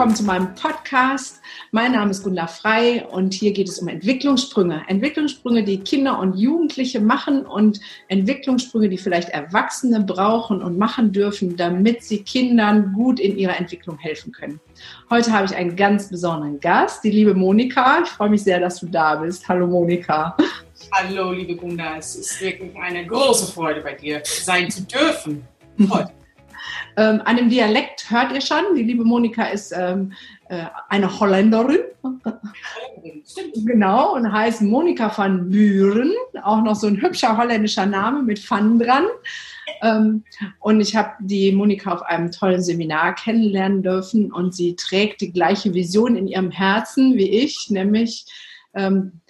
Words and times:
Willkommen 0.00 0.16
zu 0.16 0.24
meinem 0.24 0.54
Podcast. 0.54 1.42
Mein 1.72 1.92
Name 1.92 2.12
ist 2.12 2.22
Gunda 2.22 2.46
Frei 2.46 3.06
und 3.06 3.34
hier 3.34 3.52
geht 3.52 3.68
es 3.68 3.78
um 3.80 3.86
Entwicklungssprünge. 3.86 4.84
Entwicklungssprünge, 4.86 5.62
die 5.62 5.80
Kinder 5.80 6.18
und 6.18 6.38
Jugendliche 6.38 7.00
machen 7.00 7.44
und 7.44 7.80
Entwicklungssprünge, 8.08 8.88
die 8.88 8.96
vielleicht 8.96 9.28
Erwachsene 9.28 10.00
brauchen 10.00 10.62
und 10.62 10.78
machen 10.78 11.12
dürfen, 11.12 11.54
damit 11.54 12.02
sie 12.02 12.22
Kindern 12.22 12.94
gut 12.94 13.20
in 13.20 13.36
ihrer 13.36 13.58
Entwicklung 13.58 13.98
helfen 13.98 14.32
können. 14.32 14.58
Heute 15.10 15.34
habe 15.34 15.44
ich 15.44 15.54
einen 15.54 15.76
ganz 15.76 16.08
besonderen 16.08 16.58
Gast, 16.60 17.04
die 17.04 17.10
liebe 17.10 17.34
Monika. 17.34 18.00
Ich 18.02 18.08
freue 18.08 18.30
mich 18.30 18.42
sehr, 18.42 18.58
dass 18.58 18.80
du 18.80 18.86
da 18.86 19.16
bist. 19.16 19.46
Hallo 19.50 19.66
Monika. 19.66 20.34
Hallo 20.92 21.32
liebe 21.32 21.56
Gunda, 21.56 21.96
es 21.98 22.16
ist 22.16 22.40
wirklich 22.40 22.74
eine 22.74 23.04
große 23.04 23.52
Freude 23.52 23.82
bei 23.82 23.92
dir 23.92 24.22
sein 24.24 24.70
zu 24.70 24.80
dürfen. 24.80 25.46
Heute. 25.90 26.19
Ähm, 27.00 27.22
an 27.24 27.36
dem 27.38 27.48
Dialekt 27.48 28.10
hört 28.10 28.30
ihr 28.32 28.42
schon, 28.42 28.74
die 28.76 28.82
liebe 28.82 29.04
Monika 29.04 29.44
ist 29.44 29.72
ähm, 29.74 30.12
äh, 30.50 30.66
eine 30.90 31.18
Holländerin. 31.18 31.78
Stimmt. 33.26 33.54
Genau, 33.64 34.16
und 34.16 34.30
heißt 34.30 34.60
Monika 34.60 35.10
van 35.16 35.48
Buren. 35.48 36.12
Auch 36.42 36.62
noch 36.62 36.76
so 36.76 36.88
ein 36.88 37.00
hübscher 37.00 37.38
holländischer 37.38 37.86
Name 37.86 38.22
mit 38.22 38.50
Van 38.50 38.78
dran. 38.78 39.06
Ähm, 39.80 40.24
und 40.58 40.82
ich 40.82 40.94
habe 40.94 41.12
die 41.20 41.52
Monika 41.52 41.94
auf 41.94 42.02
einem 42.02 42.30
tollen 42.32 42.62
Seminar 42.62 43.14
kennenlernen 43.14 43.82
dürfen 43.82 44.30
und 44.30 44.54
sie 44.54 44.76
trägt 44.76 45.22
die 45.22 45.32
gleiche 45.32 45.72
Vision 45.72 46.16
in 46.16 46.28
ihrem 46.28 46.50
Herzen 46.50 47.14
wie 47.14 47.30
ich, 47.30 47.70
nämlich 47.70 48.26
ähm, 48.74 49.22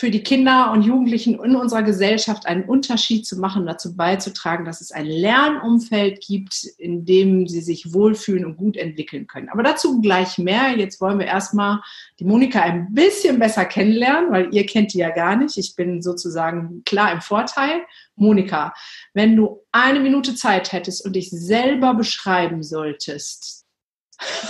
für 0.00 0.10
die 0.10 0.22
Kinder 0.22 0.72
und 0.72 0.80
Jugendlichen 0.80 1.34
in 1.44 1.54
unserer 1.54 1.82
Gesellschaft 1.82 2.46
einen 2.46 2.64
Unterschied 2.64 3.26
zu 3.26 3.38
machen, 3.38 3.66
dazu 3.66 3.94
beizutragen, 3.94 4.64
dass 4.64 4.80
es 4.80 4.92
ein 4.92 5.04
Lernumfeld 5.04 6.22
gibt, 6.26 6.64
in 6.78 7.04
dem 7.04 7.46
sie 7.46 7.60
sich 7.60 7.92
wohlfühlen 7.92 8.46
und 8.46 8.56
gut 8.56 8.78
entwickeln 8.78 9.26
können. 9.26 9.50
Aber 9.50 9.62
dazu 9.62 10.00
gleich 10.00 10.38
mehr. 10.38 10.74
Jetzt 10.74 11.02
wollen 11.02 11.18
wir 11.18 11.26
erstmal 11.26 11.82
die 12.18 12.24
Monika 12.24 12.62
ein 12.62 12.94
bisschen 12.94 13.38
besser 13.38 13.66
kennenlernen, 13.66 14.32
weil 14.32 14.54
ihr 14.54 14.64
kennt 14.64 14.94
die 14.94 14.98
ja 15.00 15.10
gar 15.10 15.36
nicht. 15.36 15.58
Ich 15.58 15.76
bin 15.76 16.00
sozusagen 16.00 16.82
klar 16.86 17.12
im 17.12 17.20
Vorteil. 17.20 17.82
Monika, 18.16 18.72
wenn 19.12 19.36
du 19.36 19.60
eine 19.70 20.00
Minute 20.00 20.34
Zeit 20.34 20.72
hättest 20.72 21.04
und 21.04 21.14
dich 21.14 21.28
selber 21.28 21.92
beschreiben 21.92 22.62
solltest, 22.62 23.66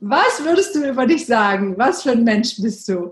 was 0.00 0.44
würdest 0.44 0.76
du 0.76 0.88
über 0.88 1.06
dich 1.06 1.26
sagen? 1.26 1.76
Was 1.76 2.04
für 2.04 2.12
ein 2.12 2.22
Mensch 2.22 2.62
bist 2.62 2.88
du? 2.88 3.10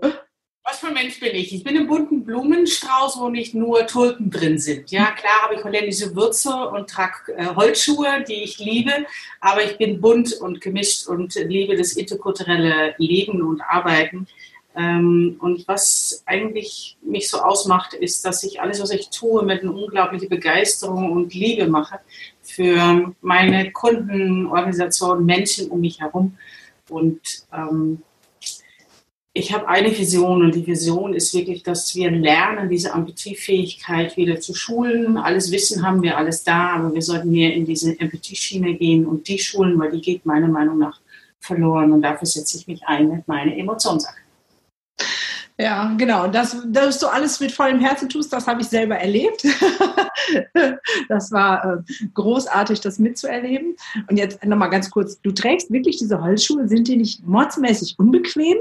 Was 0.69 0.79
für 0.79 0.87
ein 0.87 0.93
Mensch 0.93 1.19
bin 1.19 1.33
ich? 1.33 1.51
Ich 1.51 1.63
bin 1.63 1.75
im 1.75 1.87
bunten 1.87 2.23
Blumenstrauß, 2.23 3.19
wo 3.19 3.29
nicht 3.29 3.55
nur 3.55 3.87
Tulpen 3.87 4.29
drin 4.29 4.59
sind. 4.59 4.91
Ja, 4.91 5.11
klar 5.11 5.41
habe 5.43 5.55
ich 5.55 5.63
holländische 5.63 6.15
Würze 6.15 6.53
und 6.53 6.87
trage 6.87 7.33
äh, 7.35 7.55
Holzschuhe, 7.55 8.23
die 8.27 8.43
ich 8.43 8.59
liebe, 8.59 8.91
aber 9.39 9.63
ich 9.63 9.79
bin 9.79 9.99
bunt 9.99 10.33
und 10.33 10.61
gemischt 10.61 11.07
und 11.07 11.33
liebe 11.33 11.75
das 11.75 11.93
interkulturelle 11.93 12.93
Leben 12.99 13.41
und 13.41 13.61
Arbeiten. 13.61 14.27
Ähm, 14.75 15.37
und 15.39 15.67
was 15.67 16.21
eigentlich 16.27 16.97
mich 17.01 17.29
so 17.29 17.39
ausmacht, 17.39 17.95
ist, 17.95 18.23
dass 18.23 18.43
ich 18.43 18.61
alles, 18.61 18.79
was 18.79 18.91
ich 18.91 19.09
tue, 19.09 19.43
mit 19.43 19.63
einer 19.63 19.73
unglaublichen 19.73 20.29
Begeisterung 20.29 21.11
und 21.13 21.33
Liebe 21.33 21.67
mache 21.67 21.99
für 22.43 23.15
meine 23.21 23.71
Kunden, 23.71 24.45
Organisationen, 24.45 25.25
Menschen 25.25 25.71
um 25.71 25.81
mich 25.81 25.99
herum. 25.99 26.37
Und 26.89 27.21
ähm, 27.51 28.03
ich 29.33 29.53
habe 29.53 29.67
eine 29.67 29.95
Vision 29.95 30.41
und 30.41 30.55
die 30.55 30.65
Vision 30.65 31.13
ist 31.13 31.33
wirklich, 31.33 31.61
dass 31.61 31.93
wir 31.95 32.09
lernen, 32.09 32.69
diese 32.69 32.89
Empathiefähigkeit 32.89 34.17
wieder 34.17 34.39
zu 34.39 34.55
schulen. 34.55 35.17
Alles 35.17 35.51
Wissen 35.51 35.85
haben 35.85 36.01
wir, 36.01 36.17
alles 36.17 36.43
da, 36.43 36.71
aber 36.71 36.93
wir 36.93 37.01
sollten 37.01 37.31
mehr 37.31 37.53
in 37.53 37.65
diese 37.65 37.99
Empathieschiene 37.99 38.73
gehen 38.73 39.05
und 39.05 39.27
die 39.27 39.37
schulen, 39.37 39.77
weil 39.79 39.91
die 39.91 40.01
geht 40.01 40.25
meiner 40.25 40.47
Meinung 40.47 40.79
nach 40.79 40.99
verloren 41.39 41.91
und 41.91 42.01
dafür 42.01 42.27
setze 42.27 42.57
ich 42.57 42.67
mich 42.67 42.81
ein 42.85 43.09
mit 43.09 43.27
meiner 43.27 43.55
Emotionssache. 43.55 44.17
Ja, 45.59 45.93
genau. 45.97 46.27
Das, 46.27 46.55
dass 46.67 46.99
du 46.99 47.07
alles 47.07 47.39
mit 47.41 47.51
vollem 47.51 47.81
Herzen 47.81 48.07
tust, 48.07 48.31
das 48.31 48.47
habe 48.47 48.61
ich 48.61 48.67
selber 48.67 48.95
erlebt. 48.95 49.43
das 51.09 51.31
war 51.33 51.65
äh, 51.65 52.07
großartig, 52.13 52.79
das 52.79 52.97
mitzuerleben. 52.97 53.75
Und 54.09 54.17
jetzt 54.17 54.43
nochmal 54.43 54.69
ganz 54.69 54.89
kurz, 54.89 55.19
du 55.21 55.33
trägst 55.33 55.69
wirklich 55.69 55.97
diese 55.97 56.21
Holzschuhe, 56.21 56.67
sind 56.67 56.87
die 56.87 56.95
nicht 56.95 57.27
mordsmäßig 57.27 57.95
unbequem? 57.99 58.57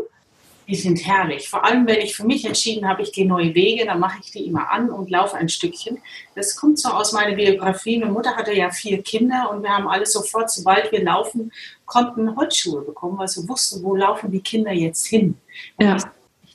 Die 0.68 0.76
sind 0.76 1.04
herrlich. 1.06 1.48
Vor 1.48 1.64
allem, 1.64 1.86
wenn 1.86 2.00
ich 2.00 2.14
für 2.14 2.26
mich 2.26 2.44
entschieden 2.44 2.86
habe, 2.86 3.02
ich 3.02 3.12
gehe 3.12 3.26
neue 3.26 3.54
Wege, 3.54 3.86
dann 3.86 3.98
mache 3.98 4.18
ich 4.22 4.30
die 4.30 4.46
immer 4.46 4.70
an 4.70 4.90
und 4.90 5.10
laufe 5.10 5.36
ein 5.36 5.48
Stückchen. 5.48 5.98
Das 6.34 6.56
kommt 6.56 6.78
so 6.78 6.90
aus 6.90 7.12
meiner 7.12 7.34
Biografie. 7.34 7.98
Meine 7.98 8.12
Mutter 8.12 8.36
hatte 8.36 8.52
ja 8.52 8.70
vier 8.70 9.02
Kinder 9.02 9.50
und 9.50 9.62
wir 9.62 9.70
haben 9.70 9.88
alles 9.88 10.12
sofort, 10.12 10.50
sobald 10.50 10.92
wir 10.92 11.02
laufen, 11.02 11.50
konnten 11.86 12.36
Holzschuhe 12.36 12.82
bekommen, 12.82 13.18
weil 13.18 13.28
sie 13.28 13.48
wussten, 13.48 13.82
wo 13.82 13.96
laufen 13.96 14.30
die 14.30 14.40
Kinder 14.40 14.72
jetzt 14.72 15.06
hin. 15.06 15.38
Ja 15.80 15.96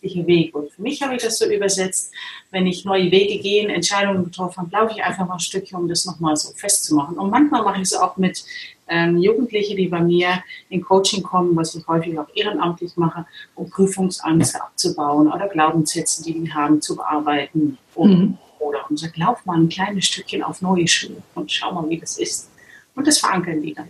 richtige 0.03 0.27
Weg. 0.27 0.55
Und 0.55 0.71
für 0.71 0.81
mich 0.81 1.01
habe 1.01 1.15
ich 1.15 1.23
das 1.23 1.37
so 1.37 1.45
übersetzt, 1.45 2.13
wenn 2.51 2.67
ich 2.67 2.85
neue 2.85 3.11
Wege 3.11 3.41
gehe, 3.41 3.67
Entscheidungen 3.67 4.23
getroffen 4.23 4.57
habe, 4.57 4.71
laufe 4.71 4.93
ich 4.95 5.03
einfach 5.03 5.27
mal 5.27 5.35
ein 5.35 5.39
Stückchen, 5.39 5.79
um 5.79 5.87
das 5.87 6.05
nochmal 6.05 6.35
so 6.35 6.53
festzumachen. 6.55 7.17
Und 7.17 7.29
manchmal 7.29 7.63
mache 7.63 7.77
ich 7.77 7.83
es 7.83 7.93
auch 7.93 8.17
mit 8.17 8.43
ähm, 8.87 9.17
Jugendlichen, 9.17 9.77
die 9.77 9.87
bei 9.87 10.01
mir 10.01 10.43
in 10.69 10.81
Coaching 10.81 11.23
kommen, 11.23 11.55
was 11.55 11.73
ich 11.75 11.87
häufig 11.87 12.17
auch 12.19 12.27
ehrenamtlich 12.35 12.95
mache, 12.97 13.25
um 13.55 13.69
Prüfungsangst 13.69 14.59
abzubauen 14.59 15.31
oder 15.31 15.47
Glaubenssätze, 15.47 16.23
die 16.23 16.33
die 16.33 16.53
haben, 16.53 16.81
zu 16.81 16.95
bearbeiten. 16.95 17.77
Und, 17.95 18.19
mhm. 18.19 18.37
Oder 18.59 18.89
und 18.89 18.97
sag, 18.97 19.17
lauf 19.17 19.45
mal 19.45 19.57
ein 19.57 19.69
kleines 19.69 20.05
Stückchen 20.05 20.43
auf 20.43 20.61
neue 20.61 20.87
Schuhe 20.87 21.21
und 21.35 21.51
schau 21.51 21.73
mal, 21.73 21.89
wie 21.89 21.97
das 21.97 22.17
ist. 22.17 22.49
Und 22.95 23.07
das 23.07 23.19
verankern 23.19 23.61
die 23.61 23.73
dann. 23.73 23.89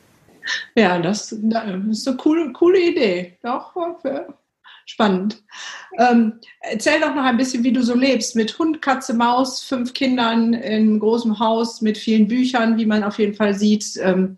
Ja, 0.75 0.99
das, 0.99 1.35
das 1.41 1.63
ist 1.89 2.07
eine 2.07 2.17
coole, 2.17 2.51
coole 2.51 2.79
Idee. 2.79 3.37
Doch, 3.43 3.75
Spannend. 4.85 5.43
Ähm, 5.97 6.39
erzähl 6.59 6.99
doch 6.99 7.15
noch 7.15 7.23
ein 7.23 7.37
bisschen, 7.37 7.63
wie 7.63 7.71
du 7.71 7.83
so 7.83 7.95
lebst. 7.95 8.35
Mit 8.35 8.57
Hund, 8.59 8.81
Katze, 8.81 9.13
Maus, 9.13 9.63
fünf 9.63 9.93
Kindern 9.93 10.53
in 10.53 10.99
großem 10.99 11.39
Haus, 11.39 11.81
mit 11.81 11.97
vielen 11.97 12.27
Büchern, 12.27 12.77
wie 12.77 12.85
man 12.85 13.03
auf 13.03 13.19
jeden 13.19 13.33
Fall 13.33 13.53
sieht. 13.53 13.97
Ähm. 14.01 14.37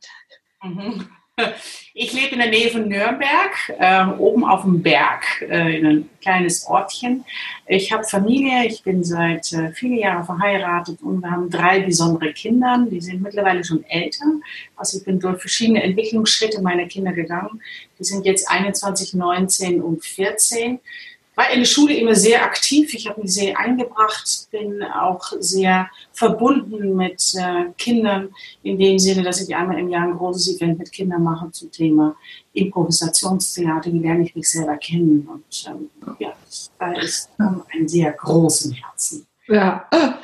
Mhm. 0.62 1.08
Ich 1.94 2.14
lebe 2.14 2.34
in 2.34 2.40
der 2.40 2.50
Nähe 2.50 2.70
von 2.70 2.88
Nürnberg, 2.88 3.74
äh, 3.78 4.06
oben 4.18 4.46
auf 4.46 4.62
dem 4.62 4.82
Berg, 4.82 5.42
äh, 5.42 5.78
in 5.78 5.86
ein 5.86 6.10
kleines 6.22 6.66
Ortchen. 6.66 7.26
Ich 7.68 7.92
habe 7.92 8.06
Familie, 8.06 8.66
ich 8.66 8.84
bin 8.84 9.04
seit 9.04 9.52
äh, 9.52 9.74
vielen 9.74 9.98
Jahren 9.98 10.26
verheiratet 10.26 11.02
und 11.02 11.22
wir 11.22 11.30
haben 11.30 11.50
drei 11.50 11.82
besondere 11.82 12.32
Kinder. 12.32 12.86
Die 12.90 13.02
sind 13.02 13.22
mittlerweile 13.22 13.66
schon 13.66 13.84
älter. 13.84 14.26
Also 14.78 14.98
ich 14.98 15.04
bin 15.04 15.20
durch 15.20 15.42
verschiedene 15.42 15.84
Entwicklungsschritte 15.84 16.62
meiner 16.62 16.86
Kinder 16.86 17.12
gegangen. 17.12 17.62
Die 18.00 18.06
sind 18.06 18.26
jetzt 18.26 18.50
21, 18.50 19.14
19 19.14 19.82
und 19.82 20.06
14 20.06 20.80
war 21.36 21.52
in 21.52 21.60
der 21.60 21.66
Schule 21.66 21.96
immer 21.96 22.16
sehr 22.16 22.44
aktiv. 22.44 22.94
Ich 22.94 23.08
habe 23.08 23.22
mich 23.22 23.34
sehr 23.34 23.58
eingebracht, 23.60 24.48
bin 24.52 24.82
auch 24.84 25.34
sehr 25.40 25.90
verbunden 26.14 26.96
mit 26.96 27.34
äh, 27.36 27.72
Kindern, 27.78 28.34
in 28.64 28.80
dem 28.80 28.98
Sinne, 28.98 29.24
dass 29.24 29.42
ich 29.42 29.56
einmal 29.56 29.80
im 29.80 29.90
Jahr 29.90 30.04
ein 30.04 30.18
großes 30.18 30.56
Event 30.56 30.80
mit 30.80 30.92
Kindern 30.92 31.24
mache 31.24 31.52
zum 31.52 31.72
Thema 31.72 32.16
Improvisationstheater. 32.54 33.92
Wie 33.92 34.00
lerne 34.00 34.24
ich 34.24 34.36
mich 34.36 34.50
selber 34.50 34.78
kennen? 34.78 35.28
Und 35.32 35.66
ähm, 35.68 35.90
ja, 36.20 36.34
da 36.80 36.94
ist 36.94 37.30
um, 37.38 37.64
ein 37.74 37.88
sehr 37.88 38.12
großen 38.14 38.72
Herzen. 38.72 39.28
Ja. 39.48 39.86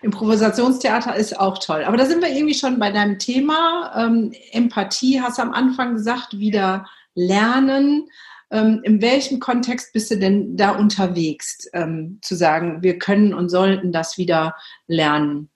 Improvisationstheater 0.00 1.16
ist 1.16 1.38
auch 1.38 1.58
toll. 1.58 1.82
Aber 1.84 1.96
da 1.96 2.06
sind 2.06 2.22
wir 2.22 2.30
irgendwie 2.30 2.54
schon 2.54 2.78
bei 2.78 2.92
deinem 2.92 3.18
Thema. 3.18 3.92
Ähm, 3.96 4.32
Empathie 4.52 5.20
hast 5.20 5.38
du 5.38 5.42
am 5.42 5.52
Anfang 5.52 5.94
gesagt, 5.94 6.38
wieder 6.38 6.86
lernen. 7.14 8.08
Ähm, 8.50 8.80
in 8.82 9.02
welchem 9.02 9.40
Kontext 9.40 9.92
bist 9.92 10.10
du 10.10 10.18
denn 10.18 10.56
da 10.56 10.70
unterwegs, 10.70 11.68
ähm, 11.74 12.18
zu 12.22 12.34
sagen, 12.34 12.82
wir 12.82 12.98
können 12.98 13.34
und 13.34 13.48
sollten 13.48 13.92
das 13.92 14.16
wieder 14.16 14.54
lernen? 14.86 15.50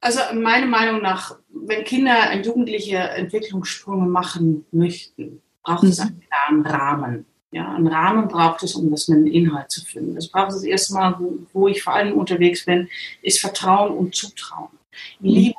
Also 0.00 0.20
meiner 0.34 0.66
Meinung 0.66 1.00
nach, 1.00 1.38
wenn 1.48 1.84
Kinder 1.84 2.30
und 2.34 2.44
Jugendliche 2.44 2.98
Entwicklungssprünge 2.98 4.06
machen 4.06 4.66
möchten, 4.70 5.42
braucht 5.62 5.84
es 5.84 5.98
einen 5.98 6.20
klaren 6.20 6.66
Rahmen. 6.66 7.26
Ja, 7.50 7.74
einen 7.74 7.86
Rahmen 7.86 8.28
braucht 8.28 8.62
es, 8.62 8.74
um 8.74 8.90
das 8.90 9.08
mit 9.08 9.18
dem 9.18 9.26
Inhalt 9.26 9.70
zu 9.70 9.84
finden. 9.84 10.14
Das 10.14 10.28
braucht 10.28 10.52
es 10.52 10.62
erstmal, 10.62 11.18
wo, 11.18 11.38
wo 11.52 11.68
ich 11.68 11.82
vor 11.82 11.94
allem 11.94 12.12
unterwegs 12.12 12.66
bin, 12.66 12.88
ist 13.22 13.40
Vertrauen 13.40 13.96
und 13.96 14.14
Zutrauen. 14.14 14.68
Liebe 15.20 15.56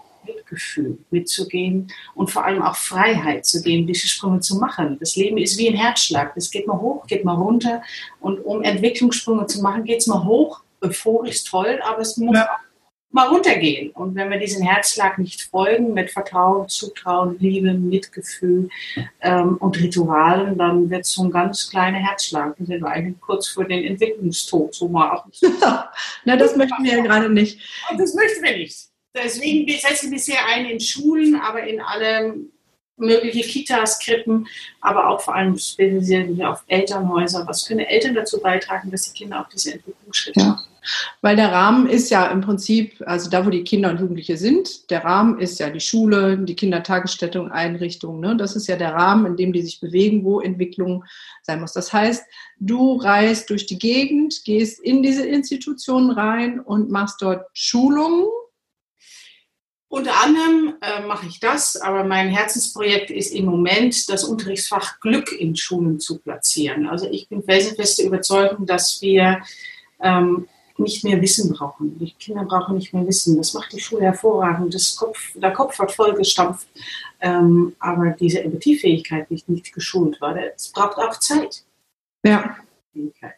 Mitgefühl 0.58 0.98
mitzugehen 1.12 1.92
und 2.16 2.32
vor 2.32 2.46
allem 2.46 2.62
auch 2.62 2.76
Freiheit 2.76 3.46
zu 3.46 3.62
gehen, 3.62 3.88
diese 3.88 4.08
Sprünge 4.08 4.40
zu 4.40 4.58
machen. 4.58 4.98
Das 5.00 5.16
Leben 5.16 5.38
ist 5.38 5.58
wie 5.58 5.70
ein 5.70 5.76
Herzschlag. 5.76 6.34
Das 6.36 6.50
geht 6.50 6.68
mal 6.68 6.80
hoch, 6.80 7.06
geht 7.08 7.24
mal 7.24 7.36
runter. 7.36 7.82
Und 8.20 8.40
um 8.40 8.64
Entwicklungssprünge 8.64 9.46
zu 9.48 9.62
machen, 9.62 9.84
geht 9.84 10.00
es 10.00 10.08
mal 10.08 10.24
hoch. 10.24 10.62
Euphorisch 10.82 11.44
toll, 11.44 11.80
aber 11.84 12.02
es 12.02 12.18
muss 12.18 12.36
ja. 12.36 12.46
auch 12.46 12.60
mal 13.10 13.28
runtergehen. 13.30 13.90
Und 13.92 14.16
wenn 14.16 14.30
wir 14.30 14.38
diesen 14.38 14.64
Herzschlag 14.64 15.18
nicht 15.18 15.42
folgen 15.42 15.94
mit 15.94 16.12
Vertrauen, 16.12 16.68
Zutrauen, 16.68 17.38
Liebe, 17.40 17.74
Mitgefühl 17.74 18.70
ähm, 19.22 19.58
und 19.58 19.80
Ritualen, 19.80 20.58
dann 20.58 20.90
wird 20.90 21.06
es 21.06 21.14
so 21.14 21.24
ein 21.24 21.32
ganz 21.32 21.70
kleiner 21.70 21.98
Herzschlag. 21.98 22.56
Dann 22.58 22.68
sind 22.68 22.82
wir 22.82 22.90
eigentlich 22.90 23.20
kurz 23.22 23.48
vor 23.48 23.66
dem 23.66 23.84
Entwicklungstod. 23.84 24.76
So 24.76 24.88
mal 24.88 25.12
auch 25.12 25.26
nicht. 25.26 25.44
Na, 26.26 26.36
das 26.36 26.56
möchten 26.56 26.84
wir 26.84 26.98
ja 26.98 27.04
gerade 27.04 27.30
nicht. 27.30 27.60
Und 27.90 28.00
das 28.00 28.14
möchten 28.14 28.44
wir 28.44 28.56
nicht. 28.56 28.88
Deswegen 29.24 29.68
setzen 29.80 30.10
wir 30.12 30.18
bisher 30.18 30.46
ein 30.48 30.66
in 30.66 30.80
Schulen, 30.80 31.36
aber 31.36 31.64
in 31.64 31.82
allem 31.82 32.52
mögliche 32.98 33.48
Kitas, 33.48 34.00
Krippen, 34.00 34.48
aber 34.82 35.08
auch 35.08 35.22
vor 35.22 35.36
allem 35.36 35.58
spezialisiert 35.58 36.42
auf 36.42 36.64
Elternhäuser. 36.68 37.46
Was 37.48 37.68
können 37.68 37.82
Eltern 37.82 38.16
dazu 38.16 38.40
beitragen, 38.40 38.90
dass 38.90 39.12
die 39.12 39.18
Kinder 39.18 39.42
auch 39.42 39.50
diese 39.50 39.74
Entwicklungsschritte 39.74 40.40
ja. 40.40 40.60
Weil 41.22 41.36
der 41.36 41.52
Rahmen 41.52 41.88
ist 41.88 42.10
ja 42.10 42.28
im 42.28 42.42
Prinzip, 42.42 43.04
also 43.06 43.30
da, 43.30 43.46
wo 43.46 43.50
die 43.50 43.64
Kinder 43.64 43.90
und 43.90 44.00
Jugendliche 44.00 44.38
sind, 44.38 44.90
der 44.90 45.04
Rahmen 45.04 45.40
ist 45.40 45.60
ja 45.60 45.70
die 45.70 45.80
Schule, 45.80 46.38
die 46.38 46.56
Kindertagesstätte 46.56 47.42
und 47.42 47.52
Einrichtungen. 47.52 48.22
Ne? 48.22 48.38
Das 48.38 48.56
ist 48.56 48.68
ja 48.68 48.78
der 48.78 48.94
Rahmen, 48.94 49.26
in 49.26 49.36
dem 49.38 49.54
die 49.54 49.62
sich 49.62 49.80
bewegen, 49.80 50.24
wo 50.24 50.40
Entwicklung 50.40 51.04
sein 51.42 51.60
muss. 51.60 51.74
Das 51.74 51.92
heißt, 51.92 52.26
du 52.60 52.96
reist 52.96 53.50
durch 53.50 53.66
die 53.66 53.80
Gegend, 53.80 54.44
gehst 54.46 54.80
in 54.80 55.04
diese 55.04 55.26
Institutionen 55.26 56.12
rein 56.12 56.60
und 56.60 56.90
machst 56.90 57.22
dort 57.22 57.48
Schulungen 57.54 58.26
unter 59.90 60.22
anderem 60.22 60.76
äh, 60.82 61.02
mache 61.06 61.28
ich 61.28 61.40
das, 61.40 61.78
aber 61.78 62.04
mein 62.04 62.30
Herzensprojekt 62.30 63.10
ist 63.10 63.34
im 63.34 63.46
Moment, 63.46 64.10
das 64.10 64.26
Unterrichtsfach 64.26 65.00
Glück 65.00 65.32
in 65.32 65.56
Schulen 65.56 66.00
zu 66.00 66.20
platzieren. 66.20 66.88
Also 66.88 67.08
ich 67.10 67.30
bin 67.30 67.42
felsenfeste 67.42 68.04
Überzeugung, 68.04 68.66
dass 68.66 69.02
wir 69.02 69.42
ähm, 70.02 70.48
nicht 70.78 71.04
mehr 71.04 71.22
Wissen 71.22 71.54
brauchen. 71.54 71.98
Die 72.00 72.12
Kinder 72.12 72.44
brauchen 72.44 72.76
nicht 72.76 72.94
mehr 72.94 73.08
Wissen. 73.08 73.38
Das 73.38 73.54
macht 73.54 73.72
die 73.72 73.80
Schule 73.80 74.04
hervorragend. 74.04 74.74
Das 74.74 74.96
Kopf, 74.96 75.34
der 75.36 75.52
Kopf 75.52 75.80
wird 75.80 75.92
vollgestampft. 75.92 76.68
Ähm, 77.22 77.76
aber 77.80 78.12
diese 78.12 78.44
Empathiefähigkeit 78.44 79.32
nicht, 79.32 79.50
nicht 79.50 79.74
geschult 79.74 80.20
war. 80.22 80.36
Es 80.36 80.68
braucht 80.70 80.98
auch 80.98 81.18
Zeit. 81.18 81.64
Ja. 82.24 82.58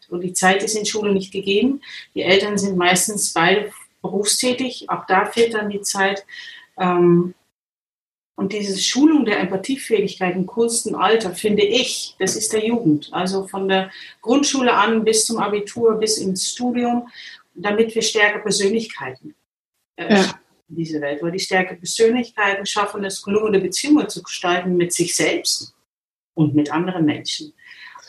Und 0.08 0.22
die 0.22 0.32
Zeit 0.32 0.62
ist 0.62 0.74
in 0.74 0.86
Schulen 0.86 1.14
nicht 1.14 1.32
gegeben. 1.32 1.80
Die 2.14 2.22
Eltern 2.22 2.58
sind 2.58 2.76
meistens 2.76 3.32
beide 3.32 3.70
berufstätig. 4.02 4.88
Auch 4.88 5.06
da 5.06 5.26
fehlt 5.26 5.54
dann 5.54 5.70
die 5.70 5.82
Zeit. 5.82 6.24
Ähm, 6.78 7.34
und 8.40 8.54
diese 8.54 8.78
Schulung 8.78 9.26
der 9.26 9.38
Empathiefähigkeit 9.40 10.34
im 10.34 10.46
coolsten 10.46 10.94
Alter, 10.94 11.34
finde 11.34 11.62
ich, 11.62 12.16
das 12.18 12.36
ist 12.36 12.54
der 12.54 12.64
Jugend. 12.64 13.10
Also 13.12 13.46
von 13.46 13.68
der 13.68 13.90
Grundschule 14.22 14.72
an 14.72 15.04
bis 15.04 15.26
zum 15.26 15.36
Abitur, 15.36 15.98
bis 15.98 16.16
ins 16.16 16.50
Studium, 16.50 17.08
damit 17.54 17.94
wir 17.94 18.00
stärker 18.00 18.38
Persönlichkeiten 18.38 19.34
äh, 19.96 20.14
ja. 20.14 20.40
in 20.70 20.76
diese 20.76 21.02
Welt. 21.02 21.22
Weil 21.22 21.32
die 21.32 21.38
stärker 21.38 21.74
Persönlichkeiten 21.74 22.64
schaffen 22.64 23.04
es, 23.04 23.22
gelungene 23.22 23.60
Beziehungen 23.60 24.08
zu 24.08 24.22
gestalten 24.22 24.74
mit 24.74 24.94
sich 24.94 25.14
selbst 25.14 25.74
und 26.32 26.54
mit 26.54 26.72
anderen 26.72 27.04
Menschen. 27.04 27.52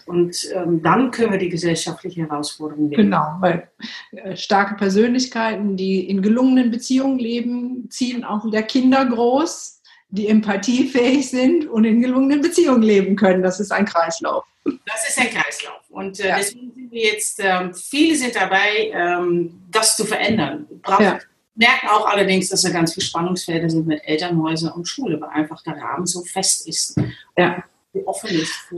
Und 0.05 0.47
ähm, 0.53 0.81
dann 0.81 1.11
können 1.11 1.31
wir 1.31 1.39
die 1.39 1.49
gesellschaftliche 1.49 2.21
Herausforderung 2.21 2.89
nehmen. 2.89 3.03
Genau, 3.03 3.37
weil 3.39 3.69
äh, 4.11 4.35
starke 4.35 4.75
Persönlichkeiten, 4.75 5.77
die 5.77 6.09
in 6.09 6.21
gelungenen 6.21 6.71
Beziehungen 6.71 7.19
leben, 7.19 7.89
ziehen 7.89 8.23
auch 8.23 8.45
wieder 8.45 8.63
Kinder 8.63 9.05
groß, 9.05 9.81
die 10.09 10.27
empathiefähig 10.27 11.29
sind 11.29 11.67
und 11.67 11.85
in 11.85 12.01
gelungenen 12.01 12.41
Beziehungen 12.41 12.83
leben 12.83 13.15
können. 13.15 13.41
Das 13.43 13.59
ist 13.59 13.71
ein 13.71 13.85
Kreislauf. 13.85 14.43
Das 14.63 15.07
ist 15.07 15.19
ein 15.19 15.29
Kreislauf. 15.29 15.81
Und 15.89 16.19
äh, 16.19 16.27
ja. 16.27 16.37
deswegen 16.37 16.71
sind 16.73 16.91
wir 16.91 17.01
jetzt, 17.01 17.39
äh, 17.39 17.73
viele 17.73 18.15
sind 18.15 18.35
dabei, 18.35 18.91
ähm, 18.93 19.61
das 19.71 19.95
zu 19.95 20.05
verändern. 20.05 20.67
Braucht, 20.81 21.01
ja. 21.01 21.19
Merken 21.55 21.87
auch 21.89 22.07
allerdings, 22.07 22.49
dass 22.49 22.61
da 22.61 22.69
ganz 22.69 22.93
viele 22.93 23.05
Spannungsfelder 23.05 23.69
sind 23.69 23.87
mit 23.87 24.01
Elternhäusern 24.05 24.71
und 24.71 24.87
Schule, 24.87 25.19
weil 25.19 25.29
einfach 25.29 25.61
der 25.63 25.77
Rahmen 25.77 26.05
so 26.05 26.21
fest 26.21 26.67
ist. 26.67 26.95
Ja. 27.37 27.63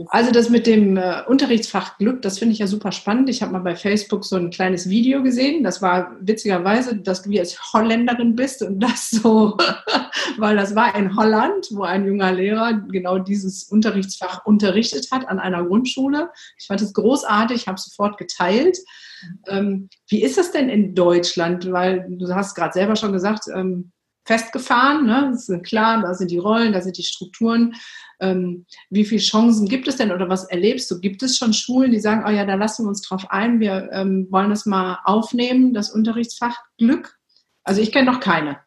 Also 0.08 0.32
das 0.32 0.50
mit 0.50 0.66
dem 0.66 0.96
äh, 0.96 1.22
Unterrichtsfach 1.28 1.98
Glück, 1.98 2.22
das 2.22 2.38
finde 2.40 2.52
ich 2.52 2.58
ja 2.58 2.66
super 2.66 2.90
spannend. 2.90 3.28
Ich 3.28 3.42
habe 3.42 3.52
mal 3.52 3.60
bei 3.60 3.76
Facebook 3.76 4.24
so 4.24 4.34
ein 4.34 4.50
kleines 4.50 4.88
Video 4.88 5.22
gesehen. 5.22 5.62
Das 5.62 5.80
war 5.80 6.16
witzigerweise, 6.20 6.96
dass 6.96 7.22
du 7.22 7.38
als 7.38 7.72
Holländerin 7.72 8.34
bist 8.34 8.62
und 8.62 8.80
das 8.80 9.10
so, 9.10 9.56
weil 10.36 10.56
das 10.56 10.74
war 10.74 10.96
in 10.96 11.16
Holland, 11.16 11.68
wo 11.70 11.84
ein 11.84 12.06
junger 12.06 12.32
Lehrer 12.32 12.72
genau 12.72 13.18
dieses 13.18 13.64
Unterrichtsfach 13.64 14.44
unterrichtet 14.46 15.08
hat 15.12 15.28
an 15.28 15.38
einer 15.38 15.64
Grundschule. 15.64 16.30
Ich 16.58 16.66
fand 16.66 16.82
es 16.82 16.92
großartig, 16.92 17.68
habe 17.68 17.78
sofort 17.78 18.18
geteilt. 18.18 18.78
Ähm, 19.46 19.88
wie 20.08 20.22
ist 20.22 20.38
das 20.38 20.50
denn 20.50 20.68
in 20.68 20.94
Deutschland? 20.94 21.70
Weil 21.70 22.04
du 22.08 22.34
hast 22.34 22.56
gerade 22.56 22.72
selber 22.72 22.96
schon 22.96 23.12
gesagt, 23.12 23.44
ähm, 23.54 23.92
festgefahren. 24.24 25.06
Ne? 25.06 25.30
Das 25.32 25.48
ist 25.48 25.64
klar, 25.64 26.02
da 26.02 26.14
sind 26.14 26.30
die 26.30 26.38
Rollen, 26.38 26.72
da 26.72 26.80
sind 26.80 26.96
die 26.98 27.02
Strukturen. 27.02 27.74
Ähm, 28.20 28.66
wie 28.90 29.04
viele 29.04 29.20
Chancen 29.20 29.68
gibt 29.68 29.88
es 29.88 29.96
denn 29.96 30.12
oder 30.12 30.28
was 30.28 30.44
erlebst 30.44 30.90
du? 30.90 31.00
Gibt 31.00 31.22
es 31.22 31.36
schon 31.36 31.52
Schulen, 31.52 31.92
die 31.92 32.00
sagen, 32.00 32.24
oh 32.26 32.30
ja, 32.30 32.44
da 32.44 32.54
lassen 32.54 32.84
wir 32.84 32.88
uns 32.88 33.02
drauf 33.02 33.26
ein, 33.30 33.60
wir 33.60 33.90
ähm, 33.92 34.28
wollen 34.30 34.50
das 34.50 34.66
mal 34.66 35.00
aufnehmen, 35.04 35.74
das 35.74 35.90
Unterrichtsfach 35.90 36.56
Glück? 36.78 37.18
Also 37.64 37.80
ich 37.80 37.92
kenne 37.92 38.10
noch 38.10 38.20
keine. 38.20 38.60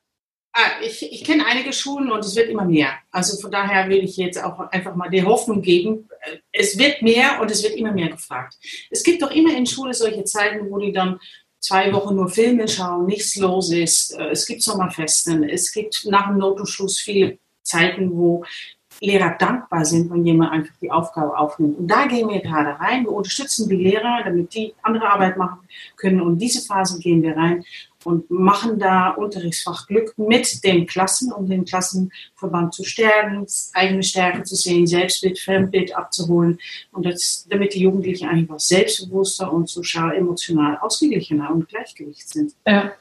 Ah, 0.54 0.82
ich, 0.84 1.04
ich 1.04 1.24
kenne 1.24 1.46
einige 1.46 1.72
Schulen 1.72 2.12
und 2.12 2.26
es 2.26 2.36
wird 2.36 2.50
immer 2.50 2.66
mehr. 2.66 2.90
Also 3.12 3.40
von 3.40 3.52
daher 3.52 3.90
will 3.90 4.04
ich 4.04 4.18
jetzt 4.18 4.44
auch 4.44 4.60
einfach 4.72 4.96
mal 4.96 5.10
die 5.10 5.24
Hoffnung 5.24 5.62
geben, 5.62 6.10
es 6.52 6.80
wird 6.80 7.04
mehr 7.04 7.40
und 7.40 7.52
es 7.52 7.64
wird 7.64 7.76
immer 7.76 7.92
mehr 7.92 8.10
gefragt. 8.10 8.56
Es 8.90 9.04
gibt 9.04 9.22
doch 9.22 9.32
immer 9.32 9.56
in 9.56 9.68
Schule 9.68 9.94
solche 9.94 10.24
Zeiten, 10.24 10.70
wo 10.72 10.80
die 10.80 10.92
dann 10.92 11.20
zwei 11.60 11.92
Wochen 11.94 12.16
nur 12.16 12.30
Filme 12.30 12.68
schauen, 12.68 13.06
nichts 13.06 13.36
los 13.38 13.72
ist. 13.72 14.12
Äh, 14.18 14.30
es 14.30 14.46
gibt 14.46 14.64
Sommerfesten, 14.64 15.44
es 15.44 15.72
gibt 15.72 16.06
nach 16.06 16.28
dem 16.28 16.38
Notenschluss 16.38 17.00
viele 17.00 17.40
Zeiten, 17.64 18.12
wo 18.16 18.44
Lehrer 19.00 19.36
dankbar 19.38 19.86
sind, 19.86 20.10
wenn 20.10 20.26
jemand 20.26 20.52
einfach 20.52 20.74
die 20.82 20.90
Aufgabe 20.90 21.38
aufnimmt. 21.38 21.78
Und 21.78 21.88
da 21.88 22.08
gehen 22.08 22.30
wir 22.30 22.42
gerade 22.42 22.80
rein. 22.80 23.04
Wir 23.04 23.12
unterstützen 23.12 23.70
die 23.70 23.76
Lehrer, 23.76 24.24
damit 24.24 24.54
die 24.56 24.74
andere 24.82 25.08
Arbeit 25.08 25.38
machen 25.38 25.60
können. 25.96 26.22
Und 26.22 26.40
diese 26.40 26.66
Phase 26.66 27.00
gehen 27.00 27.22
wir 27.22 27.38
rein 27.38 27.64
und 28.08 28.32
machen 28.32 28.80
da 28.80 29.10
Unterrichtsfach 29.10 29.86
Glück 29.86 30.18
mit 30.18 30.64
den 30.64 30.88
Klassen, 30.88 31.34
um 31.34 31.50
den 31.50 31.66
Klassenverband 31.66 32.74
zu 32.74 32.86
stärken, 32.86 33.46
eigene 33.74 34.02
Stärke 34.02 34.44
zu 34.44 34.56
sehen, 34.56 34.88
Selbstbild, 34.88 35.38
Fremdbild 35.38 35.94
abzuholen 35.94 36.58
und 36.94 37.06
das, 37.06 37.46
damit 37.50 37.74
die 37.74 37.82
Jugendlichen 37.82 38.30
einfach 38.30 38.62
selbstbewusster 38.62 39.52
und 39.52 39.68
sozial 39.68 40.16
emotional 40.16 40.78
ausgeglichener 40.78 41.52
und 41.52 41.68
Gleichgewicht 41.68 42.30
sind. 42.30 42.56
Ja. 42.66 42.94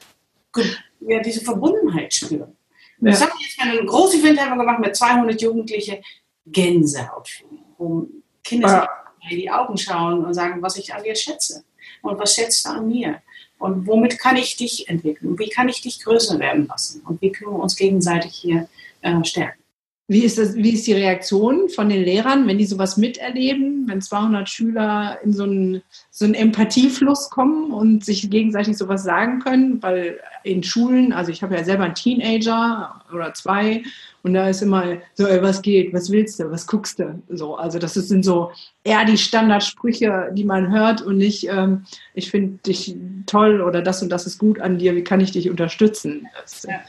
Gut, 0.51 0.77
ja, 0.99 1.21
diese 1.21 1.39
Verbundenheit 1.39 2.13
spüren. 2.13 2.57
Ja. 2.99 3.11
Das 3.11 3.21
haben 3.21 3.31
wir 3.37 3.45
jetzt 3.45 3.61
eine 3.61 3.85
große 3.85 4.17
Event 4.17 4.41
haben 4.41 4.57
wir 4.57 4.65
gemacht 4.65 4.81
mit 4.81 4.93
200 4.93 5.41
Jugendlichen, 5.41 6.03
Gänsehaut, 6.45 7.29
wo 7.77 8.09
Kinder 8.43 8.67
ja. 8.67 8.89
in 9.29 9.37
die 9.37 9.49
Augen 9.49 9.77
schauen 9.77 10.25
und 10.25 10.33
sagen, 10.33 10.61
was 10.61 10.75
ich 10.75 10.93
an 10.93 11.01
dir 11.01 11.15
schätze 11.15 11.63
und 12.01 12.19
was 12.19 12.35
schätzt 12.35 12.65
du 12.65 12.71
an 12.71 12.89
mir. 12.89 13.21
Und 13.59 13.87
womit 13.87 14.19
kann 14.19 14.37
ich 14.37 14.55
dich 14.55 14.87
entwickeln? 14.87 15.37
Wie 15.39 15.49
kann 15.49 15.69
ich 15.69 15.81
dich 15.81 16.03
größer 16.03 16.39
werden 16.39 16.67
lassen? 16.67 17.01
Und 17.05 17.21
wie 17.21 17.31
können 17.31 17.51
wir 17.51 17.63
uns 17.63 17.75
gegenseitig 17.75 18.33
hier 18.33 18.67
äh, 19.01 19.23
stärken? 19.23 19.61
Wie 20.09 20.23
ist, 20.23 20.37
das, 20.37 20.55
wie 20.55 20.71
ist 20.71 20.87
die 20.87 20.93
Reaktion 20.93 21.67
von 21.67 21.89
den 21.89 22.01
Lehrern, 22.01 22.47
wenn 22.47 22.57
die 22.57 22.65
sowas 22.65 22.95
miterleben, 22.95 23.89
wenn 23.89 24.01
200 24.01 24.47
Schüler 24.47 25.19
in 25.21 25.33
so 25.33 25.43
einen, 25.43 25.81
so 26.11 26.23
einen 26.23 26.33
Empathiefluss 26.33 27.29
kommen 27.29 27.73
und 27.73 28.05
sich 28.05 28.29
gegenseitig 28.29 28.77
sowas 28.77 29.03
sagen 29.03 29.39
können? 29.39 29.83
Weil 29.83 30.21
in 30.43 30.63
Schulen, 30.63 31.11
also 31.11 31.29
ich 31.29 31.43
habe 31.43 31.55
ja 31.55 31.65
selber 31.65 31.83
einen 31.83 31.95
Teenager 31.95 33.03
oder 33.11 33.33
zwei 33.33 33.83
und 34.23 34.33
da 34.33 34.49
ist 34.49 34.61
immer 34.61 34.97
so, 35.13 35.27
ey, 35.27 35.41
was 35.41 35.61
geht, 35.61 35.93
was 35.93 36.11
willst 36.11 36.39
du, 36.39 36.51
was 36.51 36.67
guckst 36.67 36.99
du? 36.99 37.21
So, 37.29 37.55
also 37.55 37.79
das 37.79 37.93
sind 37.93 38.23
so 38.23 38.51
eher 38.83 39.05
die 39.05 39.17
Standardsprüche, 39.17 40.31
die 40.33 40.43
man 40.43 40.71
hört 40.71 41.01
und 41.01 41.17
nicht, 41.17 41.47
ähm, 41.47 41.85
ich 42.13 42.31
finde 42.31 42.57
dich 42.65 42.95
toll 43.25 43.61
oder 43.61 43.81
das 43.81 44.01
und 44.01 44.09
das 44.09 44.25
ist 44.25 44.37
gut 44.37 44.59
an 44.59 44.77
dir, 44.77 44.95
wie 44.95 45.03
kann 45.03 45.21
ich 45.21 45.31
dich 45.31 45.49
unterstützen? 45.49 46.27
Das, 46.41 46.63
ja. 46.63 46.81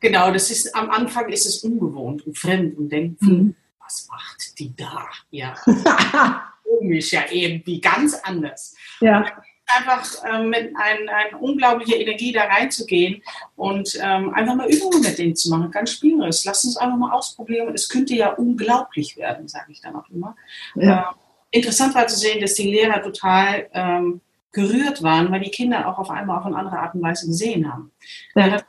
Genau, 0.00 0.30
das 0.30 0.50
ist 0.50 0.74
am 0.76 0.90
Anfang 0.90 1.30
ist 1.30 1.46
es 1.46 1.64
ungewohnt 1.64 2.26
und 2.26 2.38
fremd 2.38 2.76
und 2.76 2.90
denkt, 2.90 3.22
mhm. 3.22 3.54
was 3.82 4.06
macht 4.10 4.58
die 4.58 4.74
da? 4.76 5.06
Ja. 5.30 5.54
Komisch, 6.62 7.12
ja 7.12 7.22
irgendwie 7.30 7.80
ganz 7.80 8.14
anders. 8.22 8.76
Ja. 9.00 9.24
Einfach 9.66 10.06
ähm, 10.30 10.50
mit 10.50 10.72
ein, 10.76 11.08
eine 11.08 11.38
unglaubliche 11.38 11.96
Energie 11.96 12.32
da 12.32 12.44
reinzugehen 12.44 13.22
und 13.56 13.98
ähm, 14.00 14.34
einfach 14.34 14.54
mal 14.54 14.70
Übungen 14.70 15.00
mit 15.00 15.18
denen 15.18 15.34
zu 15.34 15.50
machen, 15.50 15.70
ganz 15.70 15.92
spielerisch. 15.92 16.44
Lass 16.44 16.64
uns 16.64 16.76
einfach 16.76 16.98
mal 16.98 17.12
ausprobieren. 17.12 17.72
Es 17.74 17.88
könnte 17.88 18.14
ja 18.14 18.32
unglaublich 18.34 19.16
werden, 19.16 19.48
sage 19.48 19.72
ich 19.72 19.80
dann 19.80 19.96
auch 19.96 20.08
immer. 20.10 20.36
Ja. 20.74 21.16
Äh, 21.50 21.58
interessant 21.58 21.94
war 21.94 22.06
zu 22.06 22.16
sehen, 22.16 22.40
dass 22.40 22.54
die 22.54 22.70
Lehrer 22.70 23.02
total 23.02 23.68
ähm, 23.72 24.20
gerührt 24.52 25.02
waren, 25.02 25.32
weil 25.32 25.40
die 25.40 25.50
Kinder 25.50 25.88
auch 25.88 25.98
auf 25.98 26.10
einmal 26.10 26.38
auf 26.38 26.46
eine 26.46 26.56
andere 26.56 26.78
Art 26.78 26.94
und 26.94 27.02
Weise 27.02 27.26
gesehen 27.26 27.72
haben. 27.72 27.90
Ja 28.36 28.62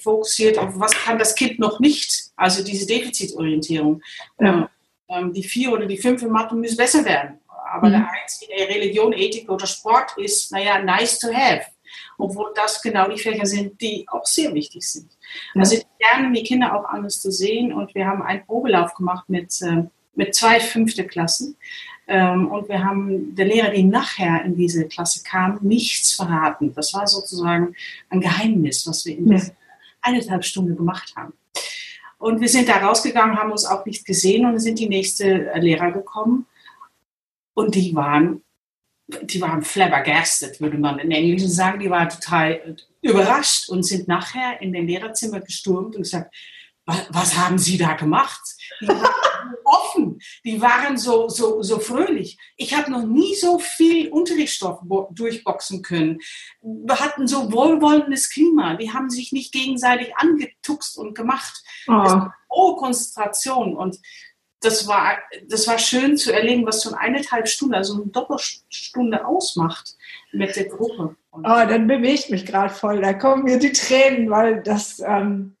fokussiert 0.00 0.58
auf, 0.58 0.78
was 0.78 0.92
kann 0.92 1.18
das 1.18 1.34
Kind 1.34 1.58
noch 1.58 1.80
nicht, 1.80 2.30
also 2.36 2.62
diese 2.62 2.86
Defizitorientierung. 2.86 4.02
Ja. 4.38 4.68
Ähm, 5.08 5.32
die 5.32 5.42
vier 5.42 5.72
oder 5.72 5.86
die 5.86 5.98
fünf 5.98 6.22
in 6.22 6.30
Mathe 6.30 6.54
müssen 6.54 6.76
besser 6.76 7.04
werden. 7.04 7.38
Aber 7.72 7.88
mhm. 7.88 7.92
der 7.92 8.10
eins 8.10 8.42
in 8.42 8.66
Religion, 8.66 9.12
Ethik 9.12 9.48
oder 9.50 9.66
Sport 9.66 10.16
ist, 10.18 10.52
naja, 10.52 10.78
nice 10.82 11.18
to 11.18 11.32
have. 11.32 11.62
Obwohl 12.18 12.52
das 12.54 12.80
genau 12.80 13.08
die 13.08 13.20
Fächer 13.20 13.46
sind, 13.46 13.80
die 13.80 14.06
auch 14.08 14.24
sehr 14.24 14.54
wichtig 14.54 14.82
sind. 14.82 15.10
Ja. 15.54 15.60
Also 15.60 15.76
ich 15.76 15.86
lerne 16.00 16.32
die 16.32 16.42
Kinder 16.42 16.74
auch 16.74 16.84
anders 16.84 17.20
zu 17.20 17.30
sehen 17.30 17.72
und 17.72 17.94
wir 17.94 18.06
haben 18.06 18.22
einen 18.22 18.44
Probelauf 18.46 18.94
gemacht 18.94 19.28
mit, 19.28 19.60
äh, 19.62 19.84
mit 20.14 20.34
zwei 20.34 20.60
fünfte 20.60 21.06
Klassen. 21.06 21.56
Ähm, 22.06 22.50
und 22.50 22.68
wir 22.68 22.84
haben 22.84 23.34
der 23.34 23.46
Lehrer, 23.46 23.70
die 23.70 23.84
nachher 23.84 24.44
in 24.44 24.56
diese 24.56 24.86
Klasse 24.86 25.22
kam, 25.22 25.58
nichts 25.62 26.12
verraten. 26.12 26.74
Das 26.74 26.92
war 26.94 27.06
sozusagen 27.06 27.74
ein 28.10 28.20
Geheimnis, 28.20 28.86
was 28.86 29.04
wir 29.04 29.16
in 29.16 29.32
ja 29.32 29.40
eineinhalb 30.02 30.44
Stunden 30.44 30.76
gemacht 30.76 31.14
haben. 31.16 31.32
Und 32.18 32.40
wir 32.40 32.48
sind 32.48 32.68
da 32.68 32.76
rausgegangen, 32.76 33.38
haben 33.38 33.50
uns 33.50 33.64
auch 33.64 33.86
nicht 33.86 34.04
gesehen 34.04 34.46
und 34.46 34.58
sind 34.58 34.78
die 34.78 34.88
nächste 34.88 35.50
Lehrer 35.56 35.90
gekommen. 35.90 36.46
Und 37.54 37.74
die 37.74 37.94
waren, 37.94 38.42
die 39.22 39.40
waren 39.40 39.62
flabbergasted, 39.62 40.60
würde 40.60 40.78
man 40.78 40.98
in 40.98 41.10
Englisch 41.10 41.44
sagen. 41.44 41.80
Die 41.80 41.90
waren 41.90 42.08
total 42.08 42.76
überrascht 43.00 43.68
und 43.68 43.82
sind 43.82 44.08
nachher 44.08 44.60
in 44.60 44.72
den 44.72 44.86
Lehrerzimmer 44.86 45.40
gestürmt 45.40 45.96
und 45.96 46.02
gesagt, 46.02 46.34
was 46.84 47.36
haben 47.36 47.58
Sie 47.58 47.78
da 47.78 47.94
gemacht? 47.94 48.40
Die 48.80 48.88
waren 48.88 49.54
offen, 49.64 50.20
die 50.44 50.60
waren 50.60 50.96
so, 50.96 51.28
so, 51.28 51.62
so 51.62 51.78
fröhlich. 51.78 52.38
Ich 52.56 52.74
habe 52.74 52.90
noch 52.90 53.04
nie 53.04 53.34
so 53.36 53.58
viel 53.58 54.08
Unterrichtsstoff 54.08 54.80
durchboxen 55.12 55.82
können. 55.82 56.18
Wir 56.60 56.98
hatten 56.98 57.28
so 57.28 57.52
wohlwollendes 57.52 58.30
Klima. 58.30 58.74
Die 58.74 58.92
haben 58.92 59.10
sich 59.10 59.32
nicht 59.32 59.52
gegenseitig 59.52 60.16
angetuckst 60.16 60.96
und 60.98 61.14
gemacht. 61.14 61.62
Oh. 61.86 62.26
Hohe 62.50 62.76
Konzentration 62.76 63.76
und 63.76 63.98
das 64.62 64.86
war, 64.86 65.18
das 65.48 65.66
war 65.66 65.78
schön 65.78 66.16
zu 66.16 66.32
erleben, 66.32 66.64
was 66.64 66.80
so 66.80 66.90
eine 66.90 67.00
eineinhalb 67.00 67.48
Stunde, 67.48 67.76
also 67.76 67.94
eine 67.94 68.06
Doppelstunde 68.06 69.26
ausmacht 69.26 69.96
mit 70.32 70.54
der 70.56 70.66
Gruppe. 70.66 71.16
oh, 71.32 71.42
dann 71.42 71.86
bewegt 71.86 72.30
mich 72.30 72.46
gerade 72.46 72.72
voll. 72.72 73.00
Da 73.00 73.12
kommen 73.12 73.44
mir 73.44 73.58
die 73.58 73.72
Tränen, 73.72 74.30
weil 74.30 74.62
das, 74.62 75.02
ähm, 75.04 75.56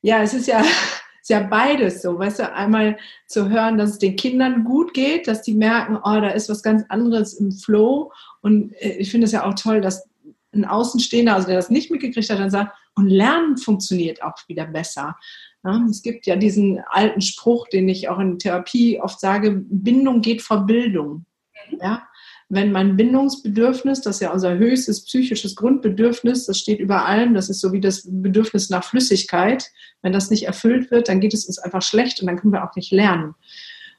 ja, 0.00 0.22
es 0.22 0.34
ist 0.34 0.48
ja, 0.48 0.60
ist 1.20 1.28
ja 1.28 1.40
beides 1.40 2.02
so, 2.02 2.18
weißt 2.18 2.40
du, 2.40 2.52
einmal 2.52 2.98
zu 3.26 3.50
hören, 3.50 3.76
dass 3.76 3.90
es 3.90 3.98
den 3.98 4.16
Kindern 4.16 4.64
gut 4.64 4.94
geht, 4.94 5.28
dass 5.28 5.42
die 5.42 5.54
merken, 5.54 5.96
oh, 5.96 6.20
da 6.20 6.30
ist 6.30 6.48
was 6.48 6.62
ganz 6.62 6.84
anderes 6.88 7.34
im 7.34 7.52
Flow. 7.52 8.12
Und 8.40 8.72
äh, 8.80 8.96
ich 8.96 9.10
finde 9.10 9.26
es 9.26 9.32
ja 9.32 9.44
auch 9.44 9.54
toll, 9.54 9.82
dass 9.82 10.08
ein 10.54 10.64
Außenstehender, 10.64 11.34
also 11.34 11.46
der 11.46 11.56
das 11.56 11.70
nicht 11.70 11.90
mitgekriegt 11.90 12.30
hat, 12.30 12.38
dann 12.38 12.50
sagt, 12.50 12.74
und 12.94 13.08
Lernen 13.08 13.56
funktioniert 13.58 14.22
auch 14.22 14.36
wieder 14.48 14.66
besser. 14.66 15.16
Ja, 15.64 15.84
es 15.90 16.02
gibt 16.02 16.26
ja 16.26 16.36
diesen 16.36 16.80
alten 16.90 17.20
Spruch, 17.20 17.68
den 17.68 17.88
ich 17.88 18.08
auch 18.08 18.18
in 18.18 18.38
Therapie 18.38 19.00
oft 19.00 19.20
sage, 19.20 19.62
Bindung 19.68 20.20
geht 20.20 20.42
vor 20.42 20.66
Bildung. 20.66 21.24
Mhm. 21.70 21.78
Ja? 21.80 22.08
wenn 22.50 22.72
mein 22.72 22.96
Bindungsbedürfnis, 22.96 24.00
das 24.00 24.16
ist 24.16 24.22
ja 24.22 24.32
unser 24.32 24.56
höchstes 24.56 25.04
psychisches 25.04 25.54
Grundbedürfnis, 25.54 26.46
das 26.46 26.58
steht 26.58 26.80
über 26.80 27.04
allem, 27.04 27.34
das 27.34 27.50
ist 27.50 27.60
so 27.60 27.72
wie 27.72 27.80
das 27.80 28.08
Bedürfnis 28.10 28.70
nach 28.70 28.84
Flüssigkeit, 28.84 29.70
wenn 30.00 30.12
das 30.12 30.30
nicht 30.30 30.46
erfüllt 30.46 30.90
wird, 30.90 31.08
dann 31.08 31.20
geht 31.20 31.34
es 31.34 31.44
uns 31.44 31.58
einfach 31.58 31.82
schlecht 31.82 32.20
und 32.20 32.26
dann 32.26 32.38
können 32.38 32.54
wir 32.54 32.64
auch 32.64 32.74
nicht 32.74 32.90
lernen. 32.90 33.34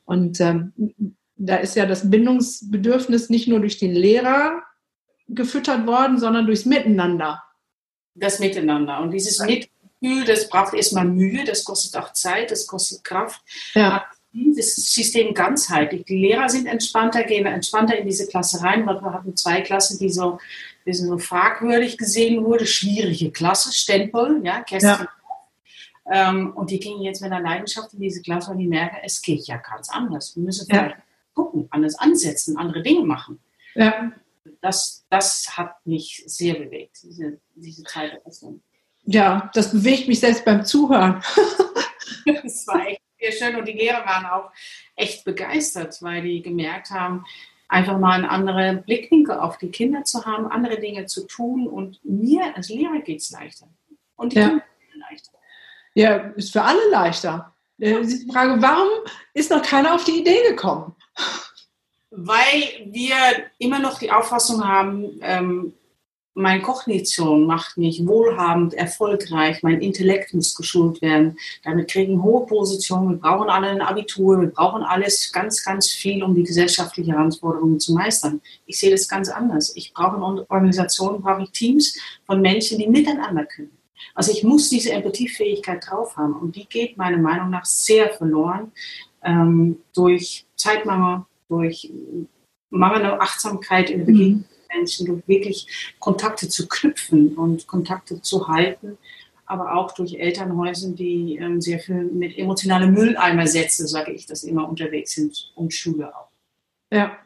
Und 0.05 0.41
ähm, 0.41 0.73
da 1.35 1.57
ist 1.57 1.75
ja 1.75 1.85
das 1.85 2.09
Bindungsbedürfnis 2.09 3.29
nicht 3.29 3.47
nur 3.47 3.59
durch 3.59 3.77
den 3.77 3.93
Lehrer 3.93 4.63
gefüttert 5.27 5.85
worden, 5.85 6.17
sondern 6.17 6.47
durchs 6.47 6.65
Miteinander. 6.65 7.43
Das 8.15 8.39
Miteinander. 8.39 8.99
Und 8.99 9.11
dieses 9.11 9.39
Mitgefühl, 10.01 10.25
das 10.25 10.50
braucht 10.50 10.74
erstmal 10.74 11.06
Mühe, 11.06 11.44
das 11.44 11.63
kostet 11.63 11.96
auch 11.98 12.13
Zeit, 12.13 12.51
das 12.51 12.68
kostet 12.68 13.03
Kraft. 13.03 13.41
Ja 13.74 14.06
das 14.32 14.75
System 14.75 15.34
ganzheitlich. 15.34 16.06
Die 16.06 16.18
Lehrer 16.18 16.50
sind 16.50 16.68
entspannter, 16.68 17.24
gehen 17.24 17.46
entspannter 17.46 17.98
in 17.98 18.06
diese 18.06 18.27
Klasse 18.27 18.62
rein. 18.62 18.86
Wir 18.86 19.01
hatten 19.01 19.36
zwei 19.36 19.62
Klassen, 19.62 19.98
die 19.98 20.10
so, 20.10 20.39
die 20.86 20.94
so 20.94 21.18
fragwürdig 21.18 21.98
gesehen 21.98 22.44
wurde, 22.46 22.65
schwierige 22.65 23.32
Klasse, 23.32 23.74
Stempel, 23.74 24.41
ja, 24.44 24.62
Kästchen. 24.62 25.08
Ja. 26.06 26.29
Ähm, 26.29 26.53
und 26.53 26.70
die 26.72 26.79
gingen 26.79 27.01
jetzt 27.01 27.22
mit 27.22 27.32
einer 27.32 27.44
Leidenschaft 27.44 27.94
in 27.94 28.00
diese 28.00 28.22
Klasse 28.22 28.51
und 28.51 28.58
die 28.58 28.68
merken, 28.68 28.98
es 29.03 29.22
geht 29.22 29.48
ja 29.48 29.58
ganz 29.58 29.89
anders. 29.89 30.36
Wir 30.36 30.44
müssen 30.44 30.68
vielleicht 30.68 30.96
ja. 30.96 31.03
gucken, 31.34 31.68
anders 31.72 31.96
ansetzen, 31.96 32.58
andere 32.58 32.82
Dinge 32.84 33.06
machen. 33.06 33.39
Ja. 33.75 34.12
Das, 34.62 35.06
das 35.10 35.58
hat 35.58 35.86
mich 35.86 36.24
sehr 36.25 36.56
bewegt, 36.56 37.00
diese, 37.03 37.39
diese 37.56 37.84
Zeiteröffnung. 37.84 38.62
Ja, 39.11 39.49
das 39.55 39.71
bewegt 39.71 40.07
mich 40.07 40.19
selbst 40.19 40.45
beim 40.45 40.63
Zuhören. 40.63 41.23
das 42.43 42.67
war 42.67 42.87
echt 42.87 43.01
sehr 43.19 43.31
schön 43.31 43.55
und 43.55 43.67
die 43.67 43.73
Lehrer 43.73 44.05
waren 44.05 44.27
auch 44.27 44.51
echt 44.95 45.25
begeistert, 45.25 45.97
weil 46.01 46.21
die 46.21 46.43
gemerkt 46.43 46.91
haben, 46.91 47.25
einfach 47.67 47.97
mal 47.97 48.11
einen 48.11 48.25
anderen 48.25 48.83
Blickwinkel 48.83 49.39
auf 49.39 49.57
die 49.57 49.71
Kinder 49.71 50.03
zu 50.03 50.25
haben, 50.25 50.45
andere 50.45 50.79
Dinge 50.79 51.07
zu 51.07 51.25
tun 51.25 51.67
und 51.67 51.99
mir 52.05 52.55
als 52.55 52.69
Lehrer 52.69 52.99
geht 52.99 53.21
es 53.21 53.31
leichter. 53.31 53.67
Und 54.15 54.33
die 54.33 54.39
ja. 54.39 54.49
Kinder 54.49 54.63
leichter. 55.09 55.31
Ja, 55.95 56.15
ist 56.35 56.53
für 56.53 56.61
alle 56.61 56.87
leichter. 56.91 57.55
Äh, 57.79 58.01
die 58.01 58.31
Frage, 58.31 58.61
warum 58.61 58.89
ist 59.33 59.49
noch 59.49 59.63
keiner 59.63 59.95
auf 59.95 60.03
die 60.03 60.19
Idee 60.19 60.49
gekommen? 60.49 60.95
Weil 62.11 62.85
wir 62.85 63.15
immer 63.57 63.79
noch 63.79 63.97
die 63.97 64.11
Auffassung 64.11 64.63
haben, 64.63 65.19
ähm, 65.21 65.73
meine 66.39 66.62
Kognition 66.62 67.46
macht 67.46 67.77
mich 67.77 68.05
wohlhabend, 68.08 68.74
erfolgreich, 68.74 69.62
mein 69.62 69.81
Intellekt 69.81 70.34
muss 70.34 70.55
geschult 70.55 71.01
werden. 71.01 71.38
Damit 71.63 71.91
kriegen 71.91 72.24
hohe 72.24 72.46
Positionen. 72.46 73.10
Wir 73.10 73.17
brauchen 73.17 73.50
alle 73.50 73.67
ein 73.67 73.81
Abitur, 73.81 74.39
wir 74.39 74.48
brauchen 74.48 74.84
alles 74.84 75.31
ganz, 75.34 75.63
ganz 75.63 75.89
viel, 75.89 76.24
um 76.24 76.34
die 76.34 76.43
gesellschaftlichen 76.43 77.13
Herausforderungen 77.13 77.79
zu 77.79 77.93
meistern. 77.93 78.41
Ich 78.65 78.79
sehe 78.79 78.91
das 78.91 79.08
ganz 79.08 79.29
anders. 79.29 79.75
Ich 79.75 79.93
brauche 79.93 80.15
eine 80.15 80.50
Organisation, 80.50 81.22
brauche 81.22 81.43
ich 81.43 81.51
Teams 81.51 82.00
von 82.25 82.41
Menschen, 82.41 82.79
die 82.79 82.88
miteinander 82.88 83.46
können. 83.46 83.77
Also 84.15 84.31
ich 84.31 84.43
muss 84.43 84.69
diese 84.69 84.91
Empathiefähigkeit 84.93 85.86
drauf 85.86 86.15
haben 86.15 86.34
und 86.34 86.55
die 86.55 86.65
geht 86.65 86.98
meiner 86.98 87.17
Meinung 87.17 87.50
nach 87.50 87.65
sehr 87.65 88.10
verloren 88.10 88.72
ähm, 89.24 89.79
durch 89.93 90.46
Zeitmangel, 90.55 91.25
durch 91.50 91.91
mangelnde 92.69 93.19
Achtsamkeit 93.19 93.89
in 93.89 94.00
der 94.00 94.05
Begegnung. 94.05 94.38
Mhm 94.39 94.58
Menschen 94.73 95.23
wirklich 95.27 95.95
Kontakte 95.99 96.49
zu 96.49 96.67
knüpfen 96.67 97.35
und 97.38 97.67
Kontakte 97.67 98.21
zu 98.21 98.47
halten, 98.47 98.97
aber 99.45 99.75
auch 99.75 99.91
durch 99.93 100.13
Elternhäuser, 100.13 100.91
die 100.91 101.38
ähm, 101.38 101.59
sehr 101.59 101.79
viel 101.79 102.03
mit 102.03 102.38
emotionalen 102.38 102.93
Mülleimersätze, 102.93 103.88
sage 103.88 104.11
ich 104.11 104.25
das 104.27 104.43
immer, 104.43 104.69
unterwegs 104.69 105.11
sind 105.15 105.51
und 105.55 105.73
Schule 105.73 106.15
auch. 106.15 106.29
Ja. 106.91 107.17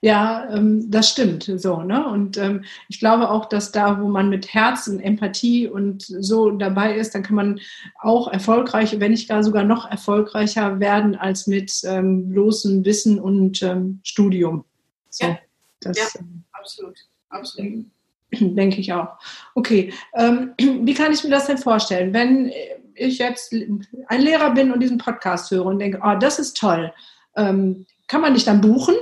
Ja, 0.00 0.48
ähm, 0.54 0.88
das 0.90 1.10
stimmt 1.10 1.50
so. 1.56 1.82
Ne? 1.82 2.06
Und 2.06 2.36
ähm, 2.36 2.64
ich 2.88 3.00
glaube 3.00 3.30
auch, 3.30 3.46
dass 3.46 3.72
da, 3.72 4.00
wo 4.00 4.06
man 4.06 4.28
mit 4.28 4.54
Herz 4.54 4.86
und 4.86 5.00
Empathie 5.00 5.66
und 5.66 6.02
so 6.02 6.52
dabei 6.52 6.94
ist, 6.94 7.16
dann 7.16 7.24
kann 7.24 7.34
man 7.34 7.60
auch 8.00 8.28
erfolgreich, 8.28 9.00
wenn 9.00 9.10
nicht 9.10 9.28
gar 9.28 9.42
sogar 9.42 9.64
noch 9.64 9.90
erfolgreicher 9.90 10.78
werden 10.78 11.16
als 11.16 11.48
mit 11.48 11.80
ähm, 11.84 12.28
bloßem 12.28 12.84
Wissen 12.84 13.18
und 13.18 13.66
Studium. 14.04 14.64
So, 15.10 15.26
ja. 15.26 15.38
Das, 15.80 15.98
ja. 15.98 16.20
Absolut, 16.58 16.98
absolut. 17.28 17.86
Denke 18.32 18.80
ich 18.80 18.92
auch. 18.92 19.18
Okay, 19.54 19.92
ähm, 20.14 20.54
wie 20.58 20.94
kann 20.94 21.12
ich 21.12 21.24
mir 21.24 21.30
das 21.30 21.46
denn 21.46 21.58
vorstellen, 21.58 22.12
wenn 22.12 22.52
ich 22.94 23.18
jetzt 23.18 23.52
ein 23.52 24.20
Lehrer 24.20 24.50
bin 24.50 24.72
und 24.72 24.80
diesen 24.80 24.98
Podcast 24.98 25.50
höre 25.50 25.66
und 25.66 25.78
denke, 25.78 26.00
oh, 26.02 26.16
das 26.18 26.38
ist 26.38 26.56
toll, 26.56 26.92
ähm, 27.36 27.86
kann 28.08 28.20
man 28.20 28.34
dich 28.34 28.44
dann 28.44 28.60
buchen? 28.60 28.96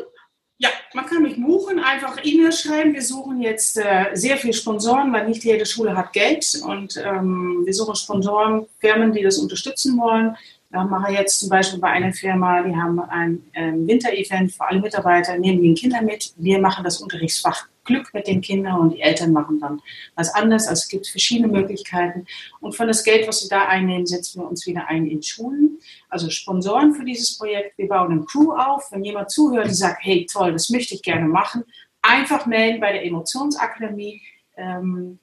Ja, 0.58 0.70
man 0.94 1.04
kann 1.04 1.22
mich 1.22 1.36
buchen, 1.36 1.80
einfach 1.80 2.18
E-Mail 2.22 2.50
schreiben. 2.50 2.94
Wir 2.94 3.02
suchen 3.02 3.42
jetzt 3.42 3.76
äh, 3.76 4.06
sehr 4.14 4.38
viele 4.38 4.54
Sponsoren, 4.54 5.12
weil 5.12 5.28
nicht 5.28 5.44
jede 5.44 5.66
Schule 5.66 5.94
hat 5.94 6.14
Geld 6.14 6.60
und 6.64 6.96
ähm, 6.96 7.62
wir 7.64 7.75
suchen 7.75 7.94
Sponsoren, 7.94 8.66
Firmen, 8.78 9.12
die 9.12 9.22
das 9.22 9.38
unterstützen 9.38 9.98
wollen. 9.98 10.34
Wir 10.70 10.85
machen 10.85 11.14
jetzt 11.14 11.40
zum 11.40 11.49
Beispiel 11.49 11.78
bei 11.78 11.88
einer 11.88 12.12
Firma, 12.12 12.62
die 12.62 12.76
haben 12.76 13.00
ein 13.00 13.42
ähm, 13.54 13.87
Winterevent 13.87 14.52
für 14.52 14.66
alle 14.66 14.80
Mitarbeiter, 14.80 15.38
nehmen 15.38 15.62
die 15.62 15.75
Kinder 15.75 16.02
mit. 16.02 16.32
Wir 16.37 16.58
machen 16.58 16.85
das 16.85 17.00
Unterrichtsfach 17.00 17.68
Glück 17.87 18.12
mit 18.12 18.26
den 18.26 18.42
Kindern 18.42 18.80
und 18.80 18.94
die 18.94 19.00
Eltern 19.00 19.32
machen 19.32 19.58
dann 19.61 19.80
was 20.14 20.35
anderes. 20.35 20.66
Also 20.66 20.80
es 20.80 20.88
gibt 20.88 21.06
verschiedene 21.06 21.49
Möglichkeiten. 21.49 22.26
Und 22.61 22.76
von 22.76 22.88
das 22.88 23.04
Geld, 23.04 23.26
was 23.26 23.42
wir 23.42 23.49
da 23.49 23.66
einnehmen, 23.66 24.06
setzen 24.06 24.42
wir 24.42 24.49
uns 24.49 24.66
wieder 24.66 24.88
ein 24.88 25.06
in 25.06 25.23
Schulen. 25.23 25.78
Also 26.11 26.28
Sponsoren 26.28 26.94
für 26.94 27.04
dieses 27.04 27.38
Projekt. 27.38 27.78
Wir 27.78 27.88
bauen 27.88 28.12
eine 28.12 28.25
Crew 28.25 28.52
auf. 28.52 28.90
Wenn 28.90 29.04
jemand 29.04 29.30
zuhört 29.30 29.68
und 29.68 29.75
sagt, 29.75 30.04
hey 30.04 30.26
toll, 30.30 30.52
das 30.52 30.68
möchte 30.68 30.94
ich 30.94 31.02
gerne 31.02 31.26
machen, 31.26 31.64
einfach 32.02 32.46
melden 32.46 32.80
bei 32.80 32.92
der 32.92 33.04
Emotionsakademie. 33.04 34.20
Ähm, 34.56 35.18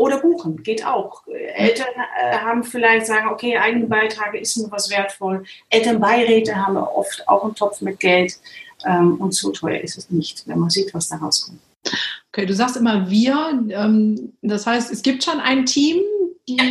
oder 0.00 0.18
buchen, 0.18 0.62
geht 0.62 0.86
auch. 0.86 1.26
Eltern 1.26 1.92
äh, 2.18 2.38
haben 2.38 2.64
vielleicht 2.64 3.04
sagen, 3.04 3.28
okay, 3.28 3.58
eigene 3.58 3.84
Beiträge 3.84 4.38
ist 4.38 4.56
mir 4.56 4.70
was 4.70 4.88
wertvoll. 4.88 5.44
Elternbeiräte 5.68 6.56
haben 6.56 6.78
oft 6.78 7.28
auch 7.28 7.44
einen 7.44 7.54
Topf 7.54 7.82
mit 7.82 8.00
Geld. 8.00 8.38
Ähm, 8.86 9.20
und 9.20 9.34
so 9.34 9.50
teuer 9.50 9.78
ist 9.80 9.98
es 9.98 10.08
nicht, 10.08 10.48
wenn 10.48 10.58
man 10.58 10.70
sieht, 10.70 10.94
was 10.94 11.10
da 11.10 11.16
rauskommt. 11.16 11.60
Okay, 12.32 12.46
du 12.46 12.54
sagst 12.54 12.78
immer 12.78 13.10
wir. 13.10 13.62
Ähm, 13.68 14.32
das 14.40 14.66
heißt, 14.66 14.90
es 14.90 15.02
gibt 15.02 15.22
schon 15.22 15.38
ein 15.38 15.66
Team, 15.66 16.00
die. 16.48 16.56
Ja. 16.56 16.64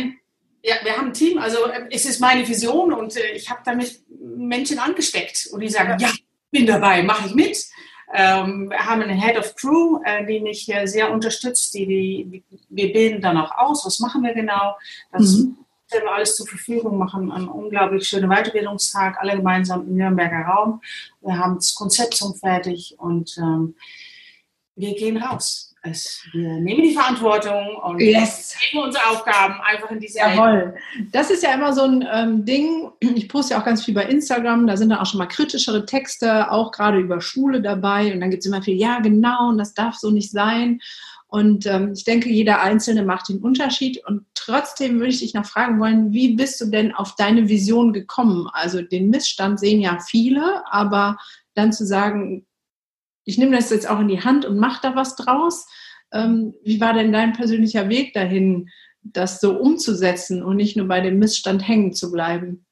Ja, 0.62 0.74
wir 0.82 0.94
haben 0.94 1.06
ein 1.06 1.14
Team. 1.14 1.38
Also 1.38 1.66
äh, 1.66 1.86
es 1.90 2.06
ist 2.06 2.20
meine 2.20 2.46
Vision 2.46 2.92
und 2.92 3.16
äh, 3.16 3.30
ich 3.32 3.48
habe 3.48 3.60
damit 3.64 4.02
Menschen 4.18 4.80
angesteckt 4.80 5.48
und 5.52 5.60
die 5.60 5.68
sagen, 5.68 5.98
ja, 6.00 6.10
bin 6.50 6.66
dabei, 6.66 7.02
mache 7.04 7.28
ich 7.28 7.34
mit. 7.34 7.64
Ähm, 8.12 8.70
wir 8.70 8.78
haben 8.78 9.02
einen 9.02 9.20
Head 9.20 9.38
of 9.38 9.54
Crew, 9.54 10.00
äh, 10.04 10.26
die 10.26 10.40
mich 10.40 10.68
äh, 10.72 10.86
sehr 10.86 11.12
unterstützt. 11.12 11.74
Die, 11.74 11.86
die, 11.86 12.42
wir 12.68 12.92
bilden 12.92 13.20
dann 13.20 13.36
auch 13.36 13.56
aus, 13.56 13.86
was 13.86 14.00
machen 14.00 14.22
wir 14.22 14.34
genau. 14.34 14.76
Das 15.12 15.36
mhm. 15.36 15.58
stellen 15.86 16.04
wir 16.04 16.12
alles 16.12 16.36
zur 16.36 16.46
Verfügung, 16.46 16.98
machen 16.98 17.30
einen 17.30 17.48
unglaublich 17.48 18.08
schönen 18.08 18.30
Weiterbildungstag, 18.30 19.18
alle 19.20 19.36
gemeinsam 19.36 19.86
im 19.86 19.94
Nürnberger 19.94 20.44
Raum. 20.44 20.80
Wir 21.20 21.38
haben 21.38 21.56
das 21.56 21.74
Konzept 21.74 22.16
schon 22.16 22.34
fertig 22.34 22.96
und 22.98 23.36
ähm, 23.38 23.76
wir 24.74 24.94
gehen 24.94 25.16
raus. 25.16 25.69
Es, 25.82 26.26
wir 26.32 26.60
nehmen 26.60 26.82
die 26.82 26.92
Verantwortung 26.92 27.76
und 27.82 28.00
yes. 28.00 28.54
geben 28.70 28.84
unsere 28.84 29.06
Aufgaben 29.06 29.60
einfach 29.62 29.90
in 29.90 30.00
diese 30.00 30.18
Jawohl. 30.18 30.74
Das 31.10 31.30
ist 31.30 31.42
ja 31.42 31.54
immer 31.54 31.72
so 31.72 31.82
ein 31.82 32.06
ähm, 32.12 32.44
Ding. 32.44 32.90
Ich 33.00 33.28
poste 33.28 33.54
ja 33.54 33.60
auch 33.60 33.64
ganz 33.64 33.84
viel 33.84 33.94
bei 33.94 34.04
Instagram. 34.04 34.66
Da 34.66 34.76
sind 34.76 34.90
dann 34.90 34.98
auch 34.98 35.06
schon 35.06 35.18
mal 35.18 35.26
kritischere 35.26 35.86
Texte, 35.86 36.50
auch 36.50 36.70
gerade 36.70 36.98
über 36.98 37.20
Schule 37.20 37.62
dabei. 37.62 38.12
Und 38.12 38.20
dann 38.20 38.30
gibt 38.30 38.42
es 38.42 38.46
immer 38.46 38.62
viel, 38.62 38.76
ja, 38.76 39.00
genau, 39.00 39.48
und 39.48 39.58
das 39.58 39.72
darf 39.72 39.96
so 39.96 40.10
nicht 40.10 40.30
sein. 40.30 40.80
Und 41.28 41.64
ähm, 41.66 41.92
ich 41.96 42.04
denke, 42.04 42.28
jeder 42.28 42.60
Einzelne 42.60 43.04
macht 43.04 43.28
den 43.28 43.38
Unterschied. 43.38 44.04
Und 44.04 44.26
trotzdem 44.34 44.96
würde 44.96 45.10
ich 45.10 45.20
dich 45.20 45.32
noch 45.32 45.46
fragen 45.46 45.80
wollen, 45.80 46.12
wie 46.12 46.34
bist 46.34 46.60
du 46.60 46.66
denn 46.66 46.92
auf 46.92 47.14
deine 47.14 47.48
Vision 47.48 47.92
gekommen? 47.92 48.48
Also 48.52 48.82
den 48.82 49.08
Missstand 49.08 49.60
sehen 49.60 49.80
ja 49.80 49.98
viele, 50.00 50.62
aber 50.70 51.16
dann 51.54 51.72
zu 51.72 51.86
sagen, 51.86 52.44
ich 53.30 53.38
nehme 53.38 53.56
das 53.56 53.70
jetzt 53.70 53.88
auch 53.88 54.00
in 54.00 54.08
die 54.08 54.22
Hand 54.22 54.44
und 54.44 54.58
mache 54.58 54.80
da 54.82 54.96
was 54.96 55.14
draus. 55.14 55.68
Ähm, 56.12 56.54
wie 56.64 56.80
war 56.80 56.92
denn 56.92 57.12
dein 57.12 57.32
persönlicher 57.32 57.88
Weg 57.88 58.12
dahin, 58.12 58.68
das 59.02 59.40
so 59.40 59.56
umzusetzen 59.56 60.42
und 60.42 60.56
nicht 60.56 60.76
nur 60.76 60.88
bei 60.88 61.00
dem 61.00 61.20
Missstand 61.20 61.66
hängen 61.66 61.94
zu 61.94 62.10
bleiben? 62.10 62.66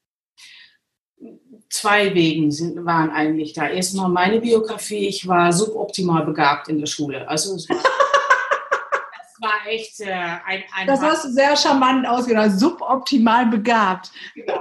Zwei 1.69 2.13
Wegen 2.13 2.51
sind, 2.51 2.85
waren 2.85 3.09
eigentlich 3.09 3.53
da. 3.53 3.69
Erstmal 3.69 4.09
meine 4.09 4.41
Biografie. 4.41 5.07
Ich 5.07 5.27
war 5.27 5.53
suboptimal 5.53 6.25
begabt 6.25 6.67
in 6.67 6.79
der 6.79 6.87
Schule. 6.87 7.27
Also 7.29 7.55
es 7.55 7.69
war, 7.69 7.77
das 7.77 9.41
war 9.41 9.71
echt 9.71 10.01
äh, 10.01 10.11
ein, 10.11 10.63
ein. 10.75 10.87
Das 10.87 11.01
hast 11.01 11.23
du 11.23 11.29
sehr 11.29 11.55
charmant 11.55 12.05
ausgedrückt. 12.05 12.59
Suboptimal 12.59 13.45
begabt. 13.45 14.11
Genau. 14.35 14.59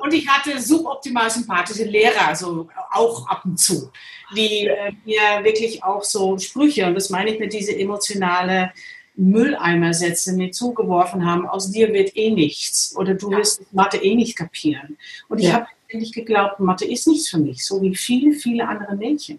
Und 0.00 0.12
ich 0.14 0.26
hatte 0.28 0.60
suboptimal 0.60 1.30
sympathische 1.30 1.84
Lehrer, 1.84 2.34
so 2.34 2.68
auch 2.90 3.28
ab 3.28 3.42
und 3.44 3.58
zu, 3.58 3.90
die 4.36 4.66
äh, 4.66 4.92
mir 5.04 5.44
wirklich 5.44 5.82
auch 5.82 6.04
so 6.04 6.38
Sprüche, 6.38 6.86
und 6.86 6.94
das 6.94 7.10
meine 7.10 7.32
ich 7.32 7.38
mit 7.38 7.52
diese 7.52 7.76
emotionale 7.76 8.72
Mülleimersätze 9.16 10.32
mir 10.32 10.50
zugeworfen 10.50 11.26
haben, 11.26 11.46
aus 11.46 11.70
dir 11.70 11.92
wird 11.92 12.16
eh 12.16 12.30
nichts 12.30 12.94
oder 12.96 13.14
du 13.14 13.30
wirst 13.30 13.72
Mathe 13.72 13.98
eh 13.98 14.14
nicht 14.14 14.36
kapieren. 14.36 14.96
Und 15.28 15.38
ich 15.38 15.46
ja. 15.46 15.54
habe 15.54 15.66
eigentlich 15.92 16.12
geglaubt, 16.12 16.60
Mathe 16.60 16.86
ist 16.86 17.06
nichts 17.06 17.28
für 17.28 17.38
mich, 17.38 17.64
so 17.64 17.82
wie 17.82 17.94
viele, 17.94 18.32
viele 18.32 18.66
andere 18.66 18.96
Mädchen. 18.96 19.38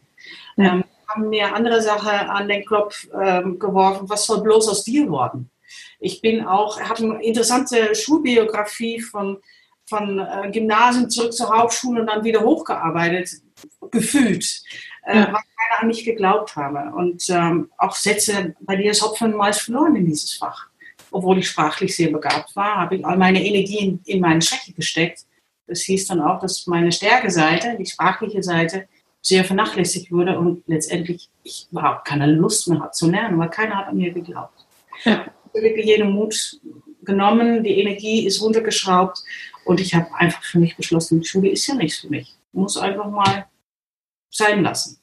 Ja. 0.57 0.73
Ähm, 0.73 0.83
haben 1.07 1.29
mir 1.29 1.53
andere 1.53 1.81
Sachen 1.81 2.09
an 2.09 2.47
den 2.47 2.65
Kopf 2.65 3.07
ähm, 3.19 3.59
geworfen, 3.59 4.09
was 4.09 4.25
soll 4.25 4.41
bloß 4.41 4.69
aus 4.69 4.83
dir 4.83 5.09
worden? 5.09 5.49
Ich 5.99 6.21
bin 6.21 6.45
auch, 6.45 6.79
habe 6.79 7.03
eine 7.03 7.23
interessante 7.23 7.95
Schulbiografie 7.95 9.01
von 9.01 9.37
von 9.91 10.19
äh, 10.19 10.49
Gymnasium 10.51 11.09
zurück 11.09 11.33
zur 11.33 11.55
Hauptschule 11.55 12.01
und 12.01 12.07
dann 12.07 12.23
wieder 12.23 12.41
hochgearbeitet, 12.41 13.29
gefühlt, 13.91 14.63
äh, 15.05 15.17
ja. 15.17 15.33
was 15.33 15.41
keiner 15.41 15.81
an 15.81 15.87
mich 15.87 16.05
geglaubt 16.05 16.55
habe. 16.55 16.95
Und 16.95 17.29
ähm, 17.29 17.69
auch 17.77 17.93
Sätze, 17.93 18.55
bei 18.61 18.77
dir 18.77 18.91
ist 18.91 19.01
Hopfen 19.01 19.35
meist 19.35 19.61
verloren 19.61 19.97
in 19.97 20.05
dieses 20.05 20.33
Fach. 20.33 20.67
Obwohl 21.11 21.39
ich 21.39 21.49
sprachlich 21.49 21.93
sehr 21.93 22.09
begabt 22.09 22.55
war, 22.55 22.75
habe 22.77 22.95
ich 22.95 23.05
all 23.05 23.17
meine 23.17 23.45
Energie 23.45 23.79
in, 23.79 23.99
in 24.05 24.21
meine 24.21 24.41
Schwäche 24.41 24.71
gesteckt. 24.71 25.25
Das 25.67 25.81
hieß 25.81 26.07
dann 26.07 26.21
auch, 26.21 26.39
dass 26.39 26.65
meine 26.67 26.91
Stärke-Seite, 26.91 27.75
die 27.77 27.85
sprachliche 27.85 28.41
Seite, 28.41 28.87
sehr 29.21 29.43
vernachlässigt 29.43 30.11
wurde 30.11 30.39
und 30.39 30.63
letztendlich 30.67 31.29
ich 31.43 31.67
überhaupt 31.69 32.05
keine 32.05 32.27
Lust 32.27 32.67
mehr 32.69 32.79
hatte 32.79 32.93
zu 32.93 33.11
lernen, 33.11 33.37
weil 33.37 33.49
keiner 33.49 33.77
hat 33.77 33.87
an 33.89 33.97
mir 33.97 34.11
geglaubt. 34.11 34.65
Ja. 35.03 35.11
Ich 35.11 35.59
habe 35.59 35.65
wirklich 35.65 35.85
jeden 35.85 36.11
Mut 36.11 36.59
genommen, 37.03 37.63
die 37.63 37.79
Energie 37.81 38.25
ist 38.25 38.41
runtergeschraubt 38.41 39.21
und 39.65 39.79
ich 39.79 39.93
habe 39.93 40.13
einfach 40.15 40.43
für 40.43 40.59
mich 40.59 40.75
beschlossen, 40.75 41.21
die 41.21 41.27
Schule 41.27 41.49
ist 41.49 41.67
ja 41.67 41.75
nichts 41.75 41.99
für 41.99 42.09
mich. 42.09 42.29
Ich 42.29 42.53
muss 42.53 42.77
einfach 42.77 43.09
mal 43.09 43.45
sein 44.29 44.63
lassen. 44.63 44.99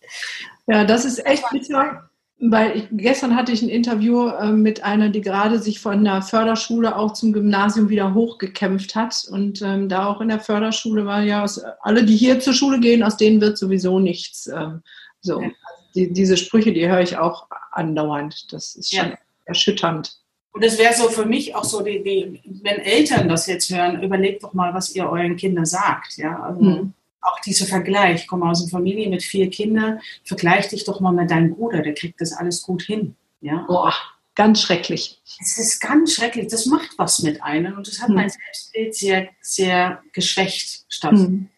Ja, 0.67 0.85
das 0.85 1.05
ist 1.05 1.25
echt 1.25 1.45
bitter, 1.51 2.09
weil 2.41 2.77
ich, 2.77 2.89
gestern 2.93 3.35
hatte 3.35 3.53
ich 3.53 3.63
ein 3.63 3.69
Interview 3.69 4.29
äh, 4.29 4.53
mit 4.53 4.85
einer, 4.85 5.09
die 5.09 5.21
gerade 5.21 5.59
sich 5.59 5.81
von 5.81 6.05
der 6.05 6.23
Förderschule 6.23 6.97
auch 6.97 7.13
zum 7.13 7.33
Gymnasium 7.33 7.89
wieder 7.89 8.15
hochgekämpft 8.15 8.95
hat. 8.95 9.27
Und 9.31 9.61
ähm, 9.63 9.89
da 9.89 10.07
auch 10.07 10.21
in 10.21 10.29
der 10.29 10.41
Förderschule 10.41 11.05
war 11.05 11.23
ja, 11.23 11.43
aus, 11.43 11.61
alle, 11.81 12.05
die 12.05 12.17
hier 12.17 12.39
zur 12.39 12.53
Schule 12.53 12.81
gehen, 12.81 13.03
aus 13.03 13.17
denen 13.17 13.41
wird 13.41 13.59
sowieso 13.59 13.99
nichts. 13.99 14.47
Ähm, 14.47 14.83
so. 15.21 15.43
Ja. 15.43 15.51
Die, 15.95 16.13
diese 16.13 16.37
Sprüche, 16.37 16.73
die 16.73 16.87
höre 16.87 17.01
ich 17.01 17.17
auch 17.17 17.49
andauernd. 17.73 18.53
Das 18.53 18.77
ist 18.77 18.95
schon 18.95 19.11
ja. 19.11 19.19
erschütternd. 19.47 20.19
Und 20.59 20.65
das 20.65 20.77
wäre 20.77 20.93
so 20.93 21.09
für 21.09 21.25
mich 21.25 21.55
auch 21.55 21.63
so, 21.63 21.83
die, 21.83 22.03
die, 22.03 22.41
wenn 22.65 22.81
Eltern 22.81 23.29
das 23.29 23.47
jetzt 23.47 23.71
hören, 23.71 24.03
überlegt 24.03 24.43
doch 24.43 24.55
mal, 24.55 24.75
was 24.75 24.93
ihr 24.93 25.09
euren 25.09 25.37
Kindern 25.37 25.65
sagt. 25.65 26.17
Ja? 26.17 26.43
Also 26.43 26.61
mhm. 26.61 26.95
Auch 27.21 27.39
dieser 27.39 27.65
Vergleich, 27.67 28.23
ich 28.23 28.27
komme 28.27 28.51
aus 28.51 28.61
einer 28.61 28.71
Familie 28.71 29.09
mit 29.09 29.23
vier 29.23 29.51
Kindern, 29.51 30.01
vergleich 30.25 30.67
dich 30.67 30.83
doch 30.83 30.99
mal 30.99 31.13
mit 31.13 31.31
deinem 31.31 31.55
Bruder, 31.55 31.81
der 31.81 31.95
kriegt 31.95 32.21
das 32.21 32.33
alles 32.33 32.63
gut 32.63 32.83
hin. 32.83 33.15
Ja? 33.41 33.67
Boah, 33.69 33.95
ganz 34.35 34.61
schrecklich. 34.61 35.23
Es 35.41 35.59
ist 35.59 35.81
ganz 35.81 36.15
schrecklich, 36.15 36.49
das 36.49 36.67
macht 36.67 36.99
was 36.99 37.21
mit 37.21 37.41
einem 37.41 37.77
und 37.77 37.87
das 37.87 38.03
hat 38.03 38.09
mhm. 38.09 38.17
mein 38.17 38.29
Selbstbild 38.29 38.97
sehr, 38.97 39.29
sehr 39.41 40.03
geschwächt 40.13 40.87
statt 40.89 41.13
mhm. 41.13 41.51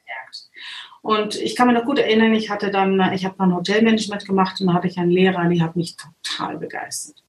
Und 1.03 1.37
ich 1.37 1.57
kann 1.57 1.67
mich 1.67 1.75
noch 1.75 1.87
gut 1.87 1.99
erinnern, 1.99 2.35
ich 2.35 2.51
hatte 2.51 2.71
dann, 2.71 3.01
ich 3.15 3.25
habe 3.25 3.35
dann 3.39 3.55
Hotelmanagement 3.55 4.27
gemacht 4.27 4.61
und 4.61 4.67
da 4.67 4.75
hatte 4.75 4.87
ich 4.87 4.99
einen 4.99 5.11
Lehrer, 5.11 5.49
die 5.49 5.63
hat 5.63 5.75
mich 5.75 5.97
total 5.97 6.59
begeistert 6.59 7.23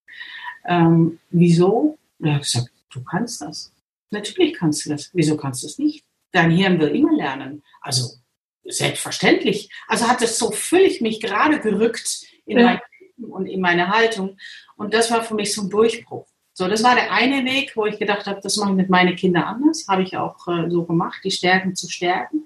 ähm, 0.65 1.19
wieso? 1.29 1.97
Er 2.19 2.35
hat 2.35 2.43
gesagt, 2.43 2.71
du 2.91 3.03
kannst 3.03 3.41
das. 3.41 3.71
Natürlich 4.11 4.53
kannst 4.53 4.85
du 4.85 4.89
das. 4.89 5.09
Wieso 5.13 5.37
kannst 5.37 5.63
du 5.63 5.67
es 5.67 5.77
nicht? 5.77 6.05
Dein 6.31 6.51
Hirn 6.51 6.79
will 6.79 6.89
immer 6.89 7.13
lernen. 7.13 7.63
Also 7.81 8.15
selbstverständlich. 8.63 9.69
Also 9.87 10.07
hat 10.07 10.21
es 10.21 10.37
so 10.37 10.51
völlig 10.51 11.01
mich 11.01 11.19
gerade 11.19 11.59
gerückt 11.59 12.25
in 12.45 12.59
ja. 12.59 12.65
mein 12.65 12.79
Leben 12.99 13.31
und 13.31 13.45
in 13.47 13.61
meine 13.61 13.89
Haltung. 13.89 14.37
Und 14.75 14.93
das 14.93 15.11
war 15.11 15.23
für 15.23 15.35
mich 15.35 15.53
so 15.53 15.63
ein 15.63 15.69
Durchbruch. 15.69 16.27
So, 16.61 16.67
das 16.67 16.83
war 16.83 16.93
der 16.93 17.11
eine 17.11 17.43
Weg, 17.43 17.75
wo 17.75 17.87
ich 17.87 17.97
gedacht 17.97 18.27
habe, 18.27 18.39
das 18.39 18.55
mache 18.57 18.69
ich 18.69 18.75
mit 18.75 18.89
meinen 18.91 19.15
Kindern 19.15 19.45
anders. 19.45 19.87
Habe 19.87 20.03
ich 20.03 20.15
auch 20.15 20.47
äh, 20.47 20.69
so 20.69 20.83
gemacht, 20.83 21.19
die 21.23 21.31
Stärken 21.31 21.75
zu 21.75 21.89
stärken. 21.89 22.43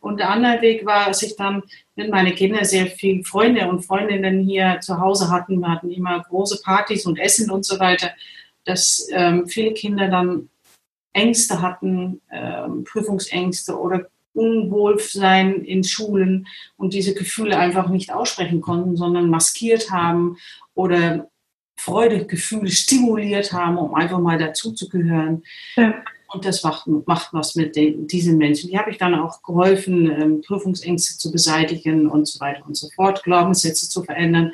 Und 0.00 0.18
der 0.18 0.30
andere 0.30 0.62
Weg 0.62 0.86
war, 0.86 1.08
dass 1.08 1.22
ich 1.22 1.36
dann 1.36 1.62
mit 1.94 2.10
meinen 2.10 2.34
Kindern 2.34 2.64
sehr 2.64 2.86
viele 2.86 3.22
Freunde 3.22 3.68
und 3.68 3.82
Freundinnen 3.82 4.40
hier 4.40 4.78
zu 4.80 4.98
Hause 4.98 5.28
hatten. 5.28 5.60
Wir 5.60 5.68
hatten 5.68 5.90
immer 5.90 6.20
große 6.20 6.62
Partys 6.62 7.04
und 7.04 7.18
Essen 7.18 7.50
und 7.50 7.66
so 7.66 7.78
weiter, 7.78 8.12
dass 8.64 9.06
ähm, 9.12 9.46
viele 9.46 9.74
Kinder 9.74 10.08
dann 10.08 10.48
Ängste 11.12 11.60
hatten, 11.60 12.22
ähm, 12.32 12.84
Prüfungsängste 12.84 13.78
oder 13.78 14.06
Unwohlsein 14.32 15.64
in 15.64 15.84
Schulen 15.84 16.46
und 16.78 16.94
diese 16.94 17.12
Gefühle 17.12 17.58
einfach 17.58 17.90
nicht 17.90 18.10
aussprechen 18.10 18.62
konnten, 18.62 18.96
sondern 18.96 19.28
maskiert 19.28 19.90
haben 19.90 20.38
oder 20.72 21.28
Freudegefühle 21.80 22.70
stimuliert 22.70 23.52
haben, 23.52 23.78
um 23.78 23.94
einfach 23.94 24.18
mal 24.18 24.38
dazuzugehören. 24.38 25.42
Ja. 25.76 25.94
Und 26.32 26.44
das 26.44 26.62
macht, 26.62 26.86
macht 26.86 27.32
was 27.32 27.56
mit 27.56 27.74
den, 27.74 28.06
diesen 28.06 28.38
Menschen. 28.38 28.70
Die 28.70 28.78
habe 28.78 28.90
ich 28.90 28.98
dann 28.98 29.14
auch 29.14 29.42
geholfen, 29.42 30.10
ähm, 30.10 30.42
Prüfungsängste 30.42 31.18
zu 31.18 31.32
beseitigen 31.32 32.06
und 32.06 32.28
so 32.28 32.38
weiter 32.38 32.64
und 32.66 32.76
so 32.76 32.88
fort, 32.94 33.24
Glaubenssätze 33.24 33.88
zu 33.88 34.04
verändern. 34.04 34.52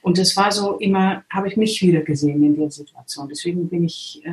Und 0.00 0.18
das 0.18 0.36
war 0.36 0.50
so 0.50 0.78
immer, 0.78 1.24
habe 1.30 1.48
ich 1.48 1.56
mich 1.56 1.82
wieder 1.82 2.00
gesehen 2.00 2.42
in 2.42 2.56
der 2.56 2.70
Situation. 2.70 3.28
Deswegen 3.28 3.68
bin 3.68 3.84
ich, 3.84 4.22
äh, 4.24 4.30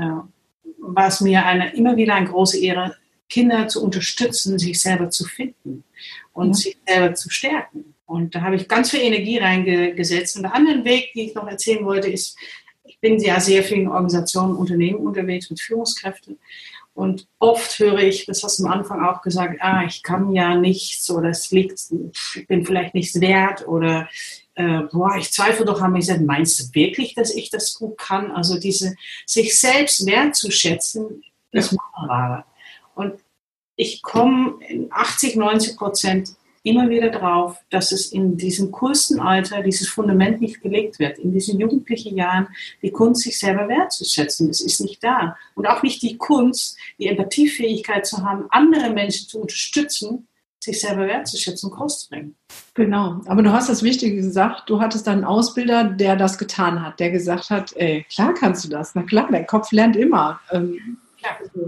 war 0.77 1.07
es 1.07 1.21
mir 1.21 1.45
eine, 1.45 1.73
immer 1.75 1.97
wieder 1.97 2.15
eine 2.15 2.29
große 2.29 2.59
Ehre, 2.59 2.95
Kinder 3.27 3.67
zu 3.67 3.83
unterstützen, 3.83 4.57
sich 4.57 4.81
selber 4.81 5.09
zu 5.09 5.25
finden 5.25 5.83
und 6.33 6.49
ja. 6.49 6.53
sich 6.53 6.77
selber 6.87 7.13
zu 7.13 7.29
stärken. 7.29 7.93
Und 8.09 8.33
da 8.33 8.41
habe 8.41 8.55
ich 8.55 8.67
ganz 8.67 8.89
viel 8.89 9.01
Energie 9.01 9.37
reingesetzt. 9.37 10.35
Und 10.35 10.41
der 10.41 10.55
andere 10.55 10.83
Weg, 10.83 11.13
den 11.13 11.27
ich 11.27 11.35
noch 11.35 11.47
erzählen 11.47 11.85
wollte, 11.85 12.09
ist, 12.09 12.35
ich 12.83 12.99
bin 12.99 13.19
ja 13.19 13.39
sehr 13.39 13.63
viel 13.63 13.81
in 13.81 13.87
Organisationen, 13.87 14.55
Unternehmen 14.55 14.97
unterwegs 14.97 15.47
mit 15.51 15.61
Führungskräften. 15.61 16.39
Und 16.95 17.27
oft 17.37 17.77
höre 17.77 17.99
ich, 17.99 18.25
das 18.25 18.41
hast 18.41 18.57
du 18.57 18.65
am 18.65 18.71
Anfang 18.71 19.05
auch 19.05 19.21
gesagt, 19.21 19.61
ah, 19.61 19.83
ich 19.85 20.01
kann 20.01 20.33
ja 20.33 20.55
nichts 20.55 21.07
oder 21.11 21.29
es 21.29 21.51
liegt, 21.51 21.79
ich 22.35 22.47
bin 22.47 22.65
vielleicht 22.65 22.95
nichts 22.95 23.21
wert 23.21 23.67
oder 23.67 24.09
äh, 24.55 24.81
boah, 24.91 25.15
ich 25.15 25.31
zweifle 25.31 25.65
doch 25.65 25.79
an 25.79 25.93
mir 25.93 26.01
selbst. 26.01 26.25
Meinst 26.25 26.59
du 26.59 26.73
wirklich, 26.73 27.13
dass 27.13 27.33
ich 27.33 27.51
das 27.51 27.75
gut 27.75 27.99
kann? 27.99 28.31
Also 28.31 28.59
diese, 28.59 28.95
sich 29.27 29.57
selbst 29.57 30.07
wertzuschätzen, 30.07 31.21
ist 31.51 31.77
ja. 32.07 32.43
Und 32.95 33.19
ich 33.75 34.01
komme 34.01 34.55
in 34.67 34.87
80, 34.91 35.35
90 35.35 35.77
Prozent 35.77 36.38
immer 36.63 36.89
wieder 36.89 37.09
drauf, 37.09 37.57
dass 37.69 37.91
es 37.91 38.11
in 38.11 38.37
diesem 38.37 38.71
kurzen 38.71 39.19
Alter 39.19 39.61
dieses 39.61 39.87
Fundament 39.87 40.41
nicht 40.41 40.61
gelegt 40.61 40.99
wird. 40.99 41.17
In 41.19 41.31
diesen 41.31 41.59
jugendlichen 41.59 42.17
Jahren 42.17 42.47
die 42.81 42.91
Kunst, 42.91 43.23
sich 43.23 43.39
selber 43.39 43.67
wertzuschätzen, 43.67 44.47
das 44.47 44.61
ist 44.61 44.81
nicht 44.81 45.03
da. 45.03 45.37
Und 45.55 45.67
auch 45.67 45.83
nicht 45.83 46.01
die 46.01 46.17
Kunst, 46.17 46.77
die 46.97 47.07
Empathiefähigkeit 47.07 48.05
zu 48.05 48.23
haben, 48.23 48.45
andere 48.49 48.89
Menschen 48.91 49.27
zu 49.27 49.41
unterstützen, 49.41 50.27
sich 50.59 50.81
selber 50.81 51.07
wertzuschätzen 51.07 51.71
und 51.71 52.09
bringen. 52.09 52.35
Genau, 52.73 53.21
aber 53.25 53.41
du 53.41 53.51
hast 53.51 53.69
das 53.69 53.81
Wichtige 53.81 54.15
gesagt, 54.15 54.69
du 54.69 54.81
hattest 54.81 55.07
einen 55.07 55.23
Ausbilder, 55.23 55.85
der 55.85 56.15
das 56.15 56.37
getan 56.37 56.83
hat, 56.83 56.99
der 56.99 57.11
gesagt 57.11 57.49
hat, 57.49 57.73
ey, 57.77 58.05
klar 58.09 58.33
kannst 58.33 58.65
du 58.65 58.69
das, 58.69 58.93
na 58.93 59.03
klar, 59.03 59.29
dein 59.31 59.47
Kopf 59.47 59.71
lernt 59.71 59.95
immer. 59.95 60.39
Ähm, 60.51 60.97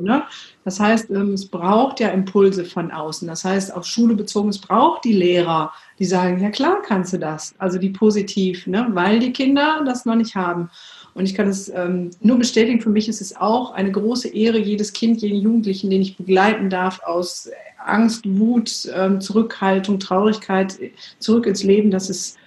Ne? 0.01 0.23
Das 0.63 0.79
heißt, 0.79 1.09
ähm, 1.09 1.33
es 1.33 1.47
braucht 1.47 1.99
ja 1.99 2.09
Impulse 2.09 2.65
von 2.65 2.91
außen. 2.91 3.27
Das 3.27 3.43
heißt, 3.43 3.73
auf 3.73 3.85
Schule 3.85 4.15
bezogen, 4.15 4.49
es 4.49 4.59
braucht 4.59 5.03
die 5.03 5.13
Lehrer, 5.13 5.73
die 5.99 6.05
sagen, 6.05 6.41
ja 6.41 6.49
klar 6.49 6.81
kannst 6.81 7.13
du 7.13 7.19
das. 7.19 7.53
Also 7.57 7.77
die 7.77 7.89
positiv, 7.89 8.67
ne? 8.67 8.87
weil 8.91 9.19
die 9.19 9.33
Kinder 9.33 9.83
das 9.85 10.05
noch 10.05 10.15
nicht 10.15 10.35
haben. 10.35 10.69
Und 11.13 11.25
ich 11.25 11.35
kann 11.35 11.47
es 11.47 11.69
ähm, 11.69 12.11
nur 12.21 12.37
bestätigen, 12.37 12.79
für 12.79 12.89
mich 12.89 13.09
ist 13.09 13.21
es 13.21 13.35
auch 13.35 13.73
eine 13.73 13.91
große 13.91 14.29
Ehre, 14.29 14.57
jedes 14.57 14.93
Kind, 14.93 15.21
jeden 15.21 15.41
Jugendlichen, 15.41 15.89
den 15.89 16.01
ich 16.01 16.17
begleiten 16.17 16.69
darf, 16.69 17.01
aus 17.03 17.49
Angst, 17.83 18.23
Wut, 18.25 18.89
ähm, 18.95 19.19
Zurückhaltung, 19.19 19.99
Traurigkeit 19.99 20.79
zurück 21.19 21.45
ins 21.45 21.63
Leben. 21.63 21.91
Das 21.91 22.09
ist 22.09 22.37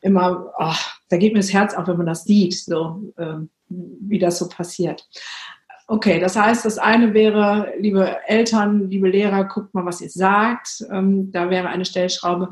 immer, 0.00 0.52
oh, 0.58 0.74
da 1.10 1.16
geht 1.18 1.34
mir 1.34 1.40
das 1.40 1.52
Herz 1.52 1.74
auf, 1.74 1.88
wenn 1.88 1.96
man 1.98 2.06
das 2.06 2.24
sieht, 2.24 2.54
so 2.54 3.02
wie 3.68 4.18
das 4.18 4.38
so 4.38 4.48
passiert. 4.48 5.08
Okay, 5.88 6.18
das 6.18 6.34
heißt, 6.34 6.64
das 6.64 6.78
eine 6.78 7.14
wäre, 7.14 7.72
liebe 7.78 8.18
Eltern, 8.26 8.90
liebe 8.90 9.08
Lehrer, 9.08 9.44
guckt 9.44 9.72
mal, 9.72 9.84
was 9.84 10.00
ihr 10.00 10.10
sagt. 10.10 10.84
Ähm, 10.90 11.30
da 11.30 11.48
wäre 11.48 11.68
eine 11.68 11.84
Stellschraube. 11.84 12.50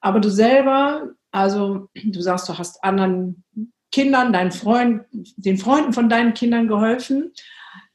Aber 0.00 0.20
du 0.20 0.30
selber, 0.30 1.10
also 1.30 1.88
du 1.94 2.20
sagst, 2.22 2.48
du 2.48 2.56
hast 2.56 2.82
anderen 2.82 3.44
Kindern, 3.92 4.32
deinen 4.32 4.52
Freunden, 4.52 5.24
den 5.36 5.58
Freunden 5.58 5.92
von 5.92 6.08
deinen 6.08 6.32
Kindern 6.32 6.68
geholfen. 6.68 7.32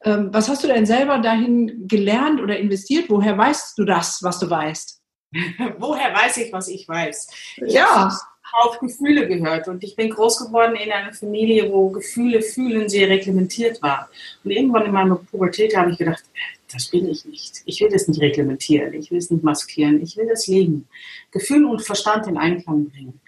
Ähm, 0.04 0.30
was 0.32 0.50
hast 0.50 0.64
du 0.64 0.68
denn 0.68 0.86
selber 0.86 1.18
dahin 1.18 1.88
gelernt 1.88 2.40
oder 2.40 2.58
investiert? 2.58 3.10
Woher 3.10 3.38
weißt 3.38 3.78
du 3.78 3.86
das, 3.86 4.22
was 4.22 4.38
du 4.40 4.50
weißt? 4.50 5.02
Woher 5.80 6.14
weiß 6.14 6.38
ich, 6.38 6.54
was 6.54 6.68
ich 6.68 6.88
weiß? 6.88 7.28
Ich 7.58 7.74
ja 7.74 8.12
auf 8.54 8.80
Gefühle 8.80 9.28
gehört. 9.28 9.68
Und 9.68 9.84
ich 9.84 9.96
bin 9.96 10.10
groß 10.10 10.46
geworden 10.46 10.76
in 10.76 10.92
einer 10.92 11.14
Familie, 11.14 11.72
wo 11.72 11.90
Gefühle 11.90 12.42
fühlen 12.42 12.88
sehr 12.88 13.10
reglementiert 13.10 13.82
war. 13.82 14.10
Und 14.44 14.52
irgendwann 14.52 14.86
in 14.86 14.92
meiner 14.92 15.16
Pubertät 15.16 15.76
habe 15.76 15.92
ich 15.92 15.98
gedacht, 15.98 16.24
das 16.72 16.90
bin 16.90 17.08
ich 17.08 17.26
nicht. 17.26 17.62
Ich 17.66 17.82
will 17.82 17.90
das 17.90 18.08
nicht 18.08 18.22
reglementieren, 18.22 18.94
ich 18.94 19.12
will 19.12 19.20
es 19.20 19.30
nicht 19.30 19.44
maskieren, 19.44 20.02
ich 20.02 20.18
will 20.18 20.28
das 20.28 20.48
leben. 20.48 20.88
Gefühl 21.32 21.66
und 21.66 21.82
Verstand 21.82 22.28
in 22.28 22.38
Einklang 22.38 22.90
bringen. 22.90 23.20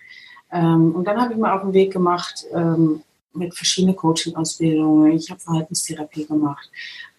Ähm, 0.51 0.95
und 0.95 1.05
dann 1.05 1.19
habe 1.19 1.33
ich 1.33 1.39
mal 1.39 1.55
auf 1.55 1.61
den 1.61 1.73
Weg 1.73 1.91
gemacht 1.91 2.45
ähm, 2.53 3.03
mit 3.35 3.55
verschiedenen 3.55 3.95
Coaching-Ausbildungen. 3.95 5.13
Ich 5.13 5.29
habe 5.29 5.39
Verhaltenstherapie 5.39 6.25
gemacht. 6.25 6.69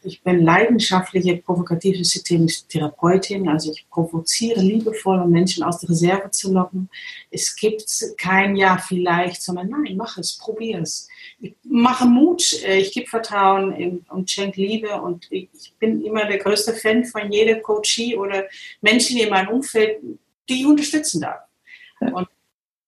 Ich 0.02 0.22
bin 0.22 0.44
leidenschaftliche 0.44 1.36
provokative 1.38 2.04
systemische 2.04 2.64
Therapeutin, 2.68 3.48
also 3.48 3.72
ich 3.72 3.86
provoziere 3.90 4.60
liebevolle 4.60 5.26
Menschen 5.26 5.64
aus 5.64 5.80
der 5.80 5.90
Reserve 5.90 6.30
zu 6.30 6.52
locken. 6.52 6.88
Es 7.30 7.56
gibt 7.56 7.90
kein 8.16 8.54
Ja 8.54 8.78
vielleicht, 8.78 9.42
sondern 9.42 9.68
nein, 9.68 9.96
mach 9.96 10.16
es, 10.16 10.38
probier 10.38 10.80
es. 10.80 11.08
Ich 11.40 11.54
mache 11.64 12.06
Mut, 12.06 12.62
äh, 12.62 12.78
ich 12.78 12.92
gebe 12.92 13.08
Vertrauen 13.08 14.04
und 14.08 14.30
schenke 14.30 14.60
Liebe 14.60 15.00
und 15.00 15.26
ich 15.30 15.48
bin 15.80 16.04
immer 16.04 16.24
der 16.26 16.38
größte 16.38 16.72
Fan 16.74 17.04
von 17.04 17.32
jeder 17.32 17.56
Coachie 17.56 18.16
oder 18.16 18.44
Menschen 18.80 19.18
in 19.18 19.30
meinem 19.30 19.48
Umfeld, 19.48 19.98
die 20.48 20.60
ich 20.60 20.66
unterstützen 20.66 21.20
darf. 21.20 21.40
Und 22.00 22.28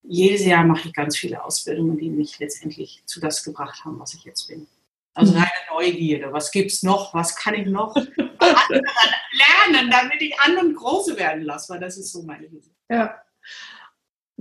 jedes 0.08 0.44
Jahr 0.44 0.64
mache 0.64 0.88
ich 0.88 0.94
ganz 0.94 1.16
viele 1.16 1.44
Ausbildungen, 1.44 1.98
die 1.98 2.08
mich 2.08 2.38
letztendlich 2.38 3.02
zu 3.04 3.20
das 3.20 3.44
gebracht 3.44 3.84
haben, 3.84 4.00
was 4.00 4.14
ich 4.14 4.24
jetzt 4.24 4.48
bin. 4.48 4.66
Also 5.14 5.32
mhm. 5.34 5.38
reine 5.38 5.50
Neugierde. 5.70 6.32
Was 6.32 6.50
gibt 6.50 6.70
es 6.70 6.82
noch? 6.82 7.12
Was 7.12 7.36
kann 7.36 7.54
ich 7.54 7.66
noch 7.66 7.94
lernen, 7.94 9.90
damit 9.90 10.22
ich 10.22 10.38
anderen 10.40 10.74
große 10.74 11.16
werden 11.18 11.42
lasse? 11.42 11.72
Weil 11.72 11.80
das 11.80 11.98
ist 11.98 12.12
so 12.12 12.22
meine 12.22 12.50
Vision. 12.50 12.74
Ja. 12.88 13.20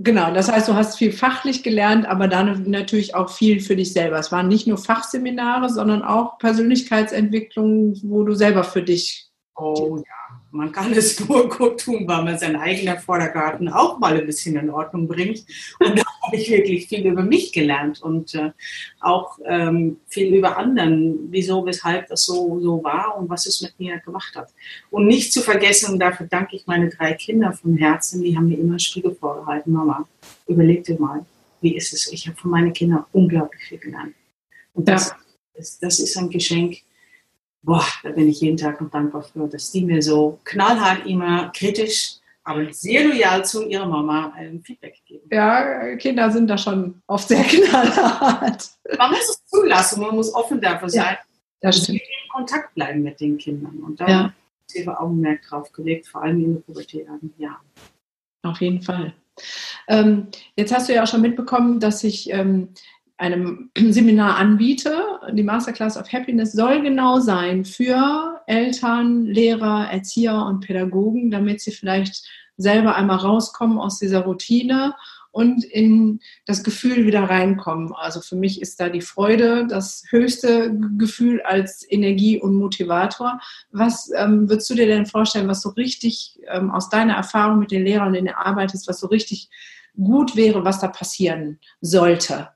Genau, 0.00 0.32
das 0.32 0.48
heißt, 0.48 0.68
du 0.68 0.74
hast 0.74 0.96
viel 0.96 1.10
fachlich 1.10 1.64
gelernt, 1.64 2.06
aber 2.06 2.28
dann 2.28 2.70
natürlich 2.70 3.16
auch 3.16 3.30
viel 3.30 3.60
für 3.60 3.74
dich 3.74 3.92
selber. 3.92 4.16
Es 4.16 4.30
waren 4.30 4.46
nicht 4.46 4.68
nur 4.68 4.78
Fachseminare, 4.78 5.68
sondern 5.68 6.02
auch 6.02 6.38
Persönlichkeitsentwicklung, 6.38 7.98
wo 8.04 8.22
du 8.22 8.34
selber 8.34 8.62
für 8.62 8.82
dich. 8.82 9.28
Oh 9.56 9.96
ja, 9.96 10.17
man 10.50 10.72
kann 10.72 10.92
es 10.92 11.20
nur 11.28 11.48
gut 11.48 11.80
tun, 11.80 12.06
weil 12.06 12.24
man 12.24 12.38
sein 12.38 12.56
eigener 12.56 12.98
Vordergarten 12.98 13.68
auch 13.68 13.98
mal 13.98 14.18
ein 14.18 14.26
bisschen 14.26 14.56
in 14.56 14.70
Ordnung 14.70 15.06
bringt. 15.06 15.44
Und 15.78 15.98
da 15.98 16.04
habe 16.22 16.36
ich 16.36 16.50
wirklich 16.50 16.88
viel 16.88 17.06
über 17.06 17.22
mich 17.22 17.52
gelernt 17.52 18.02
und 18.02 18.34
äh, 18.34 18.50
auch 19.00 19.38
ähm, 19.44 19.98
viel 20.08 20.34
über 20.34 20.56
anderen, 20.56 21.30
wieso, 21.30 21.64
weshalb 21.64 22.08
das 22.08 22.24
so, 22.24 22.60
so 22.60 22.82
war 22.82 23.16
und 23.18 23.28
was 23.28 23.46
es 23.46 23.60
mit 23.62 23.78
mir 23.78 23.98
gemacht 23.98 24.34
hat. 24.36 24.48
Und 24.90 25.06
nicht 25.06 25.32
zu 25.32 25.42
vergessen, 25.42 25.92
und 25.92 25.98
dafür 25.98 26.26
danke 26.26 26.56
ich 26.56 26.66
meine 26.66 26.88
drei 26.88 27.12
Kinder 27.14 27.52
vom 27.52 27.76
Herzen, 27.76 28.22
die 28.22 28.36
haben 28.36 28.48
mir 28.48 28.58
immer 28.58 28.78
Spiegel 28.78 29.14
vorgehalten, 29.14 29.72
Mama, 29.72 30.08
überleg 30.46 30.84
dir 30.84 30.98
mal, 30.98 31.24
wie 31.60 31.76
ist 31.76 31.92
es? 31.92 32.12
Ich 32.12 32.26
habe 32.28 32.36
von 32.36 32.50
meinen 32.50 32.72
Kindern 32.72 33.04
unglaublich 33.12 33.62
viel 33.64 33.78
gelernt. 33.78 34.14
Und 34.74 34.88
das, 34.88 35.08
ja. 35.08 35.16
das, 35.56 35.78
das 35.80 35.98
ist 35.98 36.16
ein 36.16 36.30
Geschenk, 36.30 36.78
boah, 37.62 37.84
da 38.02 38.10
bin 38.10 38.28
ich 38.28 38.40
jeden 38.40 38.56
Tag 38.56 38.80
noch 38.80 38.90
dankbar 38.90 39.22
für, 39.22 39.48
dass 39.48 39.70
die 39.70 39.84
mir 39.84 40.02
so 40.02 40.38
knallhart 40.44 41.06
immer 41.06 41.50
kritisch, 41.54 42.16
aber 42.44 42.72
sehr 42.72 43.06
loyal 43.06 43.44
zu 43.44 43.66
ihrer 43.66 43.86
Mama 43.86 44.32
ein 44.34 44.62
Feedback 44.62 44.96
geben. 45.04 45.28
Ja, 45.30 45.96
Kinder 45.96 46.30
sind 46.30 46.48
da 46.48 46.56
schon 46.56 47.02
oft 47.06 47.28
sehr 47.28 47.42
knallhart. 47.44 48.70
Man 48.96 49.10
muss 49.10 49.28
es 49.28 49.46
zulassen, 49.46 50.00
man 50.00 50.14
muss 50.14 50.34
offen 50.34 50.60
dafür 50.60 50.88
sein. 50.88 51.04
Ja, 51.04 51.18
das 51.60 51.82
stimmt. 51.82 52.00
In 52.00 52.30
Kontakt 52.32 52.74
bleiben 52.74 53.02
mit 53.02 53.20
den 53.20 53.36
Kindern. 53.36 53.78
Und 53.84 54.00
da 54.00 54.08
ja. 54.08 54.32
habe 54.86 55.00
Augenmerk 55.00 55.42
drauf 55.42 55.70
gelegt, 55.72 56.06
vor 56.06 56.22
allem 56.22 56.42
in 56.42 56.54
der 56.54 56.60
Pubertät. 56.60 57.06
Ja. 57.36 57.60
Auf 58.42 58.60
jeden 58.60 58.80
Fall. 58.80 59.12
Ähm, 59.86 60.28
jetzt 60.56 60.74
hast 60.74 60.88
du 60.88 60.94
ja 60.94 61.02
auch 61.02 61.06
schon 61.06 61.20
mitbekommen, 61.20 61.80
dass 61.80 62.02
ich 62.04 62.30
ähm, 62.30 62.68
einem 63.18 63.70
Seminar 63.76 64.36
anbiete. 64.36 64.96
Die 65.32 65.42
Masterclass 65.42 65.96
of 65.96 66.12
Happiness 66.12 66.52
soll 66.52 66.82
genau 66.82 67.20
sein 67.20 67.64
für 67.64 68.40
Eltern, 68.46 69.26
Lehrer, 69.26 69.90
Erzieher 69.90 70.46
und 70.46 70.60
Pädagogen, 70.60 71.30
damit 71.30 71.60
sie 71.60 71.72
vielleicht 71.72 72.24
selber 72.56 72.96
einmal 72.96 73.18
rauskommen 73.18 73.78
aus 73.78 73.98
dieser 73.98 74.20
Routine 74.20 74.94
und 75.30 75.62
in 75.64 76.20
das 76.46 76.64
Gefühl 76.64 77.06
wieder 77.06 77.22
reinkommen. 77.22 77.92
Also 77.94 78.20
für 78.20 78.34
mich 78.34 78.60
ist 78.60 78.80
da 78.80 78.88
die 78.88 79.02
Freude 79.02 79.66
das 79.68 80.04
höchste 80.10 80.76
Gefühl 80.96 81.42
als 81.42 81.86
Energie 81.88 82.40
und 82.40 82.54
Motivator. 82.54 83.38
Was 83.70 84.10
ähm, 84.16 84.48
würdest 84.48 84.68
du 84.70 84.74
dir 84.74 84.86
denn 84.86 85.06
vorstellen, 85.06 85.48
was 85.48 85.62
so 85.62 85.70
richtig 85.70 86.40
ähm, 86.48 86.70
aus 86.70 86.88
deiner 86.88 87.14
Erfahrung 87.14 87.60
mit 87.60 87.70
den 87.70 87.84
Lehrern, 87.84 88.12
denen 88.12 88.28
du 88.28 88.38
arbeitest, 88.38 88.88
was 88.88 89.00
so 89.00 89.06
richtig 89.06 89.48
gut 89.96 90.34
wäre, 90.34 90.64
was 90.64 90.80
da 90.80 90.88
passieren 90.88 91.60
sollte? 91.80 92.48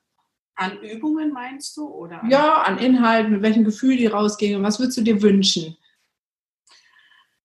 An 0.62 0.79
Übungen 0.81 1.33
meinst 1.33 1.77
du? 1.77 1.88
Oder 1.88 2.22
an 2.22 2.31
ja, 2.31 2.62
an 2.62 2.79
Inhalten, 2.79 3.33
mit 3.33 3.42
welchem 3.42 3.64
Gefühl 3.64 3.96
die 3.96 4.07
rausgehen. 4.07 4.62
Was 4.62 4.79
würdest 4.79 4.98
du 4.98 5.03
dir 5.03 5.20
wünschen? 5.20 5.77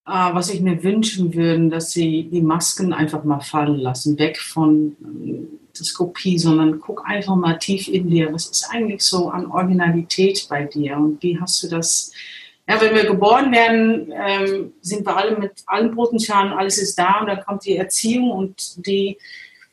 Ah, 0.05 0.33
was 0.33 0.49
ich 0.49 0.61
mir 0.61 0.83
wünschen 0.83 1.33
würde, 1.33 1.67
dass 1.67 1.91
sie 1.91 2.29
die 2.31 2.41
Masken 2.41 2.93
einfach 2.93 3.25
mal 3.25 3.41
fallen 3.41 3.77
lassen, 3.77 4.17
weg 4.17 4.39
von 4.39 4.95
ähm, 5.01 5.59
der 5.77 5.85
Skopie, 5.85 6.37
sondern 6.37 6.79
guck 6.79 7.05
einfach 7.05 7.35
mal 7.35 7.57
tief 7.57 7.87
in 7.87 8.09
dir. 8.09 8.31
Was 8.31 8.45
ist 8.45 8.69
eigentlich 8.69 9.01
so 9.01 9.29
an 9.29 9.47
Originalität 9.47 10.47
bei 10.49 10.63
dir 10.63 10.95
und 10.95 11.21
wie 11.21 11.39
hast 11.39 11.61
du 11.63 11.67
das? 11.67 12.13
Ja, 12.69 12.79
wenn 12.79 12.95
wir 12.95 13.05
geboren 13.05 13.51
werden, 13.51 14.13
ähm, 14.13 14.73
sind 14.81 15.05
wir 15.05 15.15
alle 15.15 15.37
mit 15.37 15.63
allen 15.65 15.93
Potenzialen, 15.93 16.53
alles 16.53 16.77
ist 16.77 16.97
da 16.97 17.19
und 17.19 17.27
dann 17.27 17.43
kommt 17.43 17.65
die 17.65 17.77
Erziehung 17.77 18.31
und 18.31 18.85
die 18.85 19.17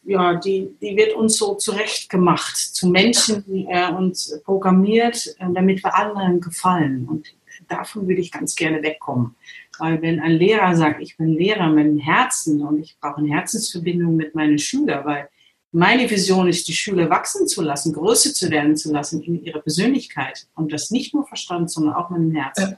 ja, 0.04 0.34
die, 0.34 0.70
die 0.80 0.96
wird 0.96 1.14
uns 1.14 1.36
so 1.36 1.54
zurechtgemacht 1.54 2.56
zu 2.56 2.88
Menschen 2.88 3.66
äh, 3.68 3.90
und 3.92 4.18
programmiert, 4.44 5.34
äh, 5.38 5.46
damit 5.52 5.82
wir 5.82 5.94
anderen 5.94 6.40
gefallen. 6.40 7.06
Und 7.08 7.34
davon 7.68 8.06
würde 8.06 8.20
ich 8.20 8.30
ganz 8.30 8.54
gerne 8.54 8.82
wegkommen. 8.82 9.34
Weil 9.78 10.00
wenn 10.02 10.20
ein 10.20 10.32
Lehrer 10.32 10.76
sagt, 10.76 11.00
ich 11.00 11.16
bin 11.16 11.28
Lehrer 11.28 11.68
mit 11.68 11.86
dem 11.86 11.98
Herzen 11.98 12.62
und 12.62 12.80
ich 12.80 12.96
brauche 13.00 13.18
eine 13.18 13.28
Herzensverbindung 13.28 14.14
mit 14.16 14.34
meinen 14.34 14.58
Schülern, 14.58 15.04
weil 15.04 15.28
meine 15.72 16.08
Vision 16.08 16.48
ist, 16.48 16.68
die 16.68 16.72
Schüler 16.72 17.10
wachsen 17.10 17.48
zu 17.48 17.60
lassen, 17.60 17.92
größer 17.92 18.32
zu 18.32 18.48
werden 18.50 18.76
zu 18.76 18.92
lassen 18.92 19.20
in 19.22 19.42
ihrer 19.42 19.58
Persönlichkeit 19.58 20.46
und 20.54 20.72
das 20.72 20.92
nicht 20.92 21.14
nur 21.14 21.26
Verstand, 21.26 21.70
sondern 21.70 21.94
auch 21.94 22.10
mit 22.10 22.20
dem 22.20 22.30
Herzen. 22.30 22.76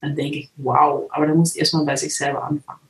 Dann 0.00 0.14
denke 0.16 0.38
ich, 0.38 0.50
wow, 0.56 1.06
aber 1.10 1.26
da 1.26 1.34
muss 1.34 1.54
erstmal 1.56 1.84
bei 1.84 1.96
sich 1.96 2.14
selber 2.14 2.44
anfangen. 2.44 2.87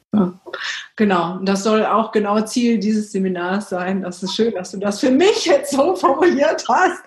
Genau, 0.97 1.39
das 1.39 1.63
soll 1.63 1.85
auch 1.85 2.13
genau 2.13 2.41
Ziel 2.41 2.79
dieses 2.79 3.13
Seminars 3.13 3.69
sein. 3.69 4.03
Das 4.03 4.23
ist 4.23 4.35
schön, 4.35 4.55
dass 4.55 4.73
du 4.73 4.79
das 4.79 5.01
für 5.01 5.11
mich 5.11 5.45
jetzt 5.45 5.73
so 5.73 5.95
formuliert 5.95 6.65
hast. 6.69 7.03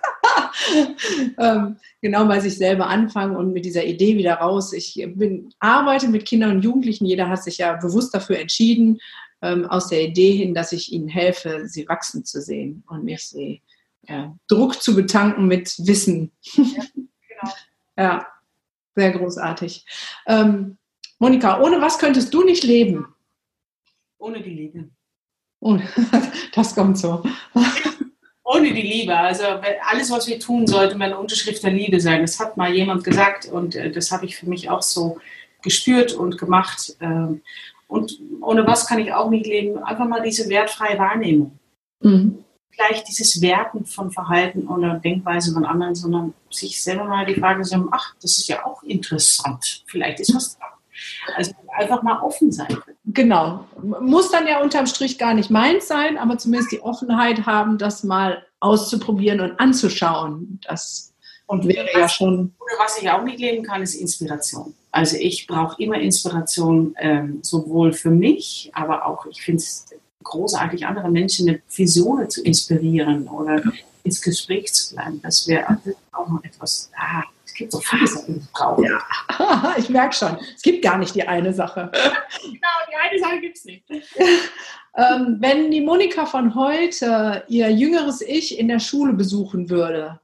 ähm, 1.38 1.76
genau 2.00 2.24
bei 2.26 2.40
sich 2.40 2.56
selber 2.56 2.86
anfangen 2.86 3.36
und 3.36 3.52
mit 3.52 3.64
dieser 3.64 3.84
Idee 3.84 4.16
wieder 4.16 4.34
raus. 4.34 4.72
Ich 4.72 4.94
bin, 5.14 5.52
arbeite 5.58 6.08
mit 6.08 6.24
Kindern 6.24 6.52
und 6.56 6.62
Jugendlichen. 6.62 7.04
Jeder 7.04 7.28
hat 7.28 7.42
sich 7.42 7.58
ja 7.58 7.74
bewusst 7.74 8.14
dafür 8.14 8.38
entschieden, 8.38 8.98
ähm, 9.42 9.66
aus 9.66 9.88
der 9.88 10.02
Idee 10.02 10.32
hin, 10.36 10.54
dass 10.54 10.72
ich 10.72 10.92
ihnen 10.92 11.08
helfe, 11.08 11.66
sie 11.66 11.88
wachsen 11.88 12.24
zu 12.24 12.40
sehen 12.40 12.84
und 12.88 13.04
nicht 13.04 13.28
sie 13.28 13.60
äh, 14.06 14.28
Druck 14.48 14.80
zu 14.80 14.94
betanken 14.94 15.46
mit 15.48 15.74
Wissen. 15.78 16.30
ja, 16.54 16.64
genau. 16.94 17.52
ja 17.98 18.26
sehr 18.94 19.10
großartig. 19.12 19.84
Ähm, 20.26 20.78
Monika, 21.22 21.60
ohne 21.60 21.80
was 21.80 22.00
könntest 22.00 22.34
du 22.34 22.42
nicht 22.42 22.64
leben? 22.64 23.06
Ohne 24.18 24.42
die 24.42 24.50
Liebe. 24.50 24.88
Oh, 25.60 25.78
das 26.52 26.74
kommt 26.74 26.98
so. 26.98 27.22
Ohne 28.42 28.74
die 28.74 28.82
Liebe. 28.82 29.16
Also 29.16 29.44
alles, 29.88 30.10
was 30.10 30.26
wir 30.26 30.40
tun, 30.40 30.66
sollte 30.66 30.96
eine 30.96 31.16
Unterschrift 31.16 31.62
der 31.62 31.70
Liebe 31.70 32.00
sein. 32.00 32.22
Das 32.22 32.40
hat 32.40 32.56
mal 32.56 32.74
jemand 32.74 33.04
gesagt 33.04 33.46
und 33.46 33.76
äh, 33.76 33.92
das 33.92 34.10
habe 34.10 34.26
ich 34.26 34.36
für 34.36 34.48
mich 34.48 34.68
auch 34.68 34.82
so 34.82 35.20
gespürt 35.62 36.12
und 36.12 36.38
gemacht. 36.38 36.96
Ähm, 37.00 37.42
und 37.86 38.18
ohne 38.40 38.66
was 38.66 38.88
kann 38.88 38.98
ich 38.98 39.12
auch 39.12 39.30
nicht 39.30 39.46
leben? 39.46 39.78
Einfach 39.78 40.08
mal 40.08 40.22
diese 40.22 40.48
wertfreie 40.48 40.98
Wahrnehmung. 40.98 41.56
Mhm. 42.00 42.42
Gleich 42.72 43.04
dieses 43.04 43.40
Werten 43.40 43.86
von 43.86 44.10
Verhalten 44.10 44.66
oder 44.66 44.94
Denkweise 44.94 45.52
von 45.52 45.66
anderen, 45.66 45.94
sondern 45.94 46.34
sich 46.50 46.82
selber 46.82 47.04
mal 47.04 47.26
die 47.26 47.38
Frage 47.38 47.64
stellen, 47.64 47.86
ach, 47.92 48.16
das 48.20 48.38
ist 48.38 48.48
ja 48.48 48.66
auch 48.66 48.82
interessant. 48.82 49.84
Vielleicht 49.86 50.18
ist 50.18 50.34
was 50.34 50.58
da. 50.58 50.71
Also 51.36 51.52
einfach 51.76 52.02
mal 52.02 52.20
offen 52.20 52.52
sein. 52.52 52.76
Genau. 53.06 53.64
Muss 54.00 54.30
dann 54.30 54.46
ja 54.46 54.60
unterm 54.60 54.86
Strich 54.86 55.18
gar 55.18 55.34
nicht 55.34 55.50
meins 55.50 55.88
sein, 55.88 56.18
aber 56.18 56.38
zumindest 56.38 56.72
die 56.72 56.80
Offenheit 56.80 57.46
haben, 57.46 57.78
das 57.78 58.04
mal 58.04 58.44
auszuprobieren 58.60 59.40
und 59.40 59.58
anzuschauen. 59.58 60.60
Das 60.66 61.12
und 61.46 61.66
wäre 61.66 61.86
was, 61.92 62.00
ja 62.00 62.08
schon. 62.08 62.54
Oder 62.58 62.84
was 62.84 63.00
ich 63.00 63.10
auch 63.10 63.22
nicht 63.22 63.38
leben 63.38 63.62
kann, 63.64 63.82
ist 63.82 63.94
Inspiration. 63.94 64.74
Also 64.90 65.16
ich 65.16 65.46
brauche 65.46 65.82
immer 65.82 65.96
Inspiration, 65.96 66.94
ähm, 66.98 67.38
sowohl 67.42 67.92
für 67.92 68.10
mich, 68.10 68.70
aber 68.74 69.06
auch, 69.06 69.26
ich 69.26 69.42
finde 69.42 69.62
es 69.62 69.86
großartig, 70.22 70.86
andere 70.86 71.10
Menschen 71.10 71.46
mit 71.46 71.62
Visionen 71.74 72.30
zu 72.30 72.42
inspirieren 72.42 73.26
oder 73.28 73.62
ins 74.04 74.20
Gespräch 74.20 74.72
zu 74.72 74.94
bleiben. 74.94 75.20
Das 75.22 75.46
wäre 75.48 75.78
auch 76.12 76.28
noch 76.28 76.44
etwas, 76.44 76.90
ah, 76.96 77.22
es 77.52 77.58
gibt 77.58 77.72
so 77.72 77.80
viele 77.80 78.06
Sachen, 78.06 78.34
die 78.34 78.40
ich 78.40 78.50
brauche. 78.50 78.82
Ja. 78.82 79.74
ich 79.78 79.90
merke 79.90 80.14
schon, 80.14 80.38
es 80.56 80.62
gibt 80.62 80.82
gar 80.82 80.96
nicht 80.96 81.14
die 81.14 81.28
eine 81.28 81.52
Sache. 81.52 81.90
genau, 82.42 82.52
die 82.90 83.10
eine 83.10 83.18
Sache 83.20 83.40
gibt 83.40 83.58
es 83.58 83.64
nicht. 83.66 83.84
ähm, 84.96 85.36
wenn 85.38 85.70
die 85.70 85.82
Monika 85.82 86.24
von 86.24 86.54
heute 86.54 87.44
ihr 87.48 87.70
jüngeres 87.70 88.22
Ich 88.22 88.58
in 88.58 88.68
der 88.68 88.78
Schule 88.78 89.12
besuchen 89.12 89.68
würde, 89.68 90.18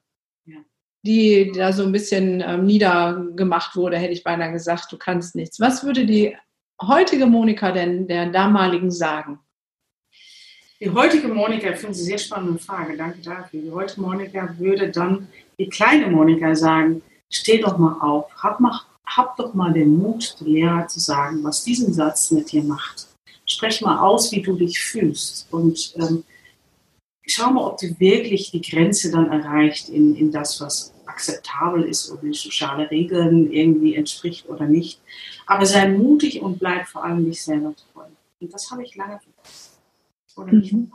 die 1.03 1.53
da 1.55 1.73
so 1.73 1.83
ein 1.83 1.93
bisschen 1.93 2.41
ähm, 2.41 2.65
niedergemacht 2.65 3.77
wurde, 3.77 3.99
hätte 3.99 4.15
ich 4.15 4.25
beinahe 4.25 4.53
gesagt, 4.53 4.91
du 4.91 4.97
kannst 4.97 5.35
nichts. 5.35 5.61
Was 5.61 5.85
würde 5.85 6.07
die 6.07 6.35
heutige 6.81 7.27
Monika 7.27 7.73
denn 7.73 8.09
der 8.09 8.27
damaligen 8.31 8.91
sagen? 8.91 9.39
Die 10.81 10.91
heutige 10.91 11.29
Monika, 11.29 11.71
ich 11.71 11.77
finde 11.77 11.95
Sie 11.95 12.05
sehr 12.05 12.19
spannende 12.19 12.59
Frage, 12.59 12.97
danke 12.97 13.19
dafür. 13.19 13.61
Die 13.61 13.71
heutige 13.71 14.01
Monika 14.01 14.55
würde 14.59 14.91
dann 14.91 15.29
die 15.59 15.69
kleine 15.69 16.07
Monika 16.07 16.55
sagen, 16.55 17.03
steh 17.31 17.61
doch 17.61 17.79
mal 17.79 17.99
auf, 18.01 18.27
hab, 18.37 18.61
mal, 18.61 18.81
hab 19.07 19.37
doch 19.37 19.55
mal 19.55 19.73
den 19.73 19.97
Mut, 19.97 20.37
der 20.41 20.49
Lehrer 20.49 20.89
zu 20.89 21.01
sagen, 21.01 21.43
was 21.45 21.65
diesen 21.65 21.93
Satz 21.93 22.31
mit 22.31 22.53
dir 22.53 22.63
macht. 22.63 23.09
Sprech 23.47 23.81
mal 23.81 23.99
aus, 23.99 24.31
wie 24.33 24.43
du 24.43 24.57
dich 24.57 24.79
fühlst 24.79 25.47
und 25.51 25.95
ähm, 25.97 26.25
schau 27.27 27.51
mal, 27.51 27.65
ob 27.65 27.79
du 27.79 27.99
wirklich 27.99 28.51
die 28.51 28.61
Grenze 28.61 29.11
dann 29.11 29.31
erreicht 29.31 29.89
in, 29.89 30.15
in 30.15 30.31
das, 30.31 30.61
was 30.61 30.93
akzeptabel 31.07 31.85
ist 31.85 32.11
oder 32.11 32.23
den 32.23 32.33
sozialen 32.33 32.87
Regeln 32.87 33.51
irgendwie 33.51 33.95
entspricht 33.95 34.49
oder 34.49 34.67
nicht. 34.67 35.01
Aber 35.47 35.65
sei 35.65 35.89
mutig 35.89 36.43
und 36.43 36.59
bleib 36.59 36.87
vor 36.87 37.05
allem 37.05 37.25
dich 37.25 37.43
selber 37.43 37.75
treu. 37.93 38.05
Und 38.41 38.53
das 38.53 38.71
habe 38.71 38.83
ich 38.85 38.95
lange 38.95 39.19
verpasst. 39.19 39.79
Oder 40.37 40.53
nicht? 40.53 40.73
Mhm. 40.73 40.93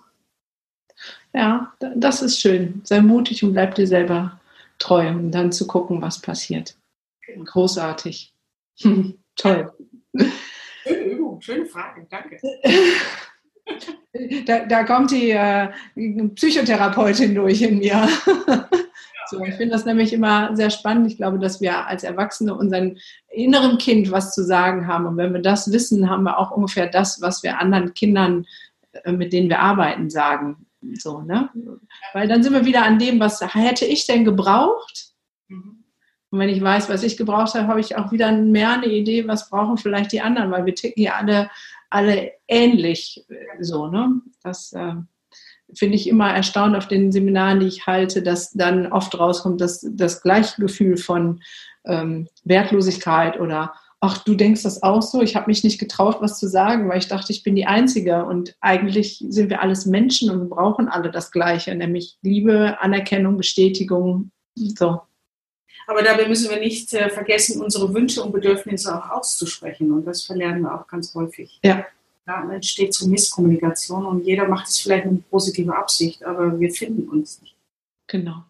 Ja, 1.33 1.73
das 1.79 2.21
ist 2.21 2.39
schön. 2.39 2.81
Sei 2.85 3.01
mutig 3.01 3.43
und 3.43 3.53
bleib 3.53 3.75
dir 3.75 3.87
selber 3.87 4.39
treu, 4.83 5.09
um 5.09 5.31
dann 5.31 5.51
zu 5.51 5.65
gucken, 5.67 6.01
was 6.01 6.21
passiert. 6.21 6.75
Großartig. 7.45 8.33
Toll. 9.35 9.73
Schöne 10.83 11.03
Übung, 11.05 11.41
schöne 11.41 11.65
Frage, 11.65 12.05
danke. 12.09 12.37
Da, 14.45 14.65
da 14.65 14.83
kommt 14.83 15.09
die 15.09 15.31
äh, 15.31 15.69
Psychotherapeutin 16.35 17.33
durch 17.33 17.61
in 17.61 17.79
mir. 17.79 18.07
So, 19.29 19.43
ich 19.43 19.55
finde 19.55 19.71
das 19.71 19.85
nämlich 19.85 20.13
immer 20.13 20.55
sehr 20.55 20.69
spannend. 20.69 21.07
Ich 21.07 21.17
glaube, 21.17 21.39
dass 21.39 21.61
wir 21.61 21.87
als 21.87 22.03
Erwachsene 22.03 22.53
unseren 22.53 22.99
inneren 23.29 23.77
Kind 23.77 24.11
was 24.11 24.35
zu 24.35 24.43
sagen 24.43 24.85
haben. 24.85 25.07
Und 25.07 25.17
wenn 25.17 25.33
wir 25.33 25.41
das 25.41 25.71
wissen, 25.71 26.09
haben 26.09 26.23
wir 26.23 26.37
auch 26.37 26.51
ungefähr 26.51 26.87
das, 26.87 27.21
was 27.21 27.41
wir 27.41 27.57
anderen 27.57 27.93
Kindern, 27.93 28.45
äh, 28.91 29.11
mit 29.11 29.33
denen 29.33 29.49
wir 29.49 29.59
arbeiten, 29.59 30.09
sagen. 30.09 30.67
So, 30.95 31.21
ne? 31.21 31.49
Weil 32.13 32.27
dann 32.27 32.43
sind 32.43 32.53
wir 32.53 32.65
wieder 32.65 32.83
an 32.83 32.99
dem, 32.99 33.19
was 33.19 33.41
hätte 33.41 33.85
ich 33.85 34.05
denn 34.05 34.25
gebraucht? 34.25 35.13
Mhm. 35.47 35.83
Und 36.29 36.39
wenn 36.39 36.49
ich 36.49 36.61
weiß, 36.61 36.89
was 36.89 37.03
ich 37.03 37.15
gebraucht 37.15 37.53
habe, 37.53 37.67
habe 37.67 37.79
ich 37.79 37.95
auch 37.95 38.11
wieder 38.11 38.31
mehr 38.31 38.73
eine 38.73 38.87
Idee, 38.87 39.27
was 39.27 39.49
brauchen 39.49 39.77
vielleicht 39.77 40.11
die 40.11 40.21
anderen, 40.21 40.49
weil 40.49 40.65
wir 40.65 40.73
ticken 40.73 41.03
ja 41.03 41.13
alle, 41.13 41.49
alle 41.91 42.31
ähnlich 42.47 43.23
so, 43.59 43.87
ne? 43.87 44.19
Das 44.41 44.73
äh, 44.73 44.95
finde 45.75 45.95
ich 45.95 46.07
immer 46.07 46.33
erstaunt 46.33 46.75
auf 46.75 46.87
den 46.87 47.11
Seminaren, 47.11 47.59
die 47.59 47.67
ich 47.67 47.85
halte, 47.85 48.23
dass 48.23 48.51
dann 48.51 48.91
oft 48.91 49.17
rauskommt, 49.17 49.61
dass 49.61 49.85
das 49.91 50.21
gleiche 50.21 50.59
Gefühl 50.61 50.97
von 50.97 51.41
ähm, 51.85 52.27
Wertlosigkeit 52.43 53.39
oder 53.39 53.73
ach, 54.03 54.17
du 54.17 54.35
denkst 54.35 54.63
das 54.63 54.83
auch 54.83 55.01
so, 55.01 55.21
ich 55.21 55.37
habe 55.37 55.47
mich 55.47 55.63
nicht 55.63 55.79
getraut, 55.79 56.17
was 56.19 56.37
zu 56.37 56.49
sagen, 56.49 56.89
weil 56.89 56.97
ich 56.97 57.07
dachte, 57.07 57.31
ich 57.31 57.41
bin 57.41 57.55
die 57.55 57.65
Einzige. 57.65 58.25
Und 58.25 58.53
eigentlich 58.59 59.23
sind 59.29 59.49
wir 59.49 59.61
alles 59.61 59.85
Menschen 59.85 60.29
und 60.29 60.41
wir 60.41 60.49
brauchen 60.49 60.89
alle 60.89 61.09
das 61.09 61.31
Gleiche, 61.31 61.73
nämlich 61.73 62.17
Liebe, 62.21 62.81
Anerkennung, 62.81 63.37
Bestätigung. 63.37 64.31
So. 64.55 64.99
Aber 65.87 66.01
dabei 66.03 66.27
müssen 66.27 66.49
wir 66.49 66.59
nicht 66.59 66.93
äh, 66.93 67.09
vergessen, 67.09 67.61
unsere 67.61 67.93
Wünsche 67.93 68.21
und 68.21 68.33
Bedürfnisse 68.33 68.93
auch 68.93 69.09
auszusprechen. 69.09 69.93
Und 69.93 70.05
das 70.05 70.23
verlernen 70.23 70.63
wir 70.63 70.75
auch 70.75 70.85
ganz 70.87 71.15
häufig. 71.15 71.61
Ja. 71.63 71.85
Da 72.25 72.51
entsteht 72.51 72.93
so 72.93 73.07
Misskommunikation 73.07 74.05
und 74.05 74.25
jeder 74.25 74.49
macht 74.49 74.67
es 74.67 74.79
vielleicht 74.79 75.05
mit 75.05 75.29
positiver 75.29 75.77
Absicht, 75.77 76.25
aber 76.25 76.59
wir 76.59 76.71
finden 76.71 77.07
uns 77.07 77.41
nicht. 77.41 77.55
Genau. 78.07 78.43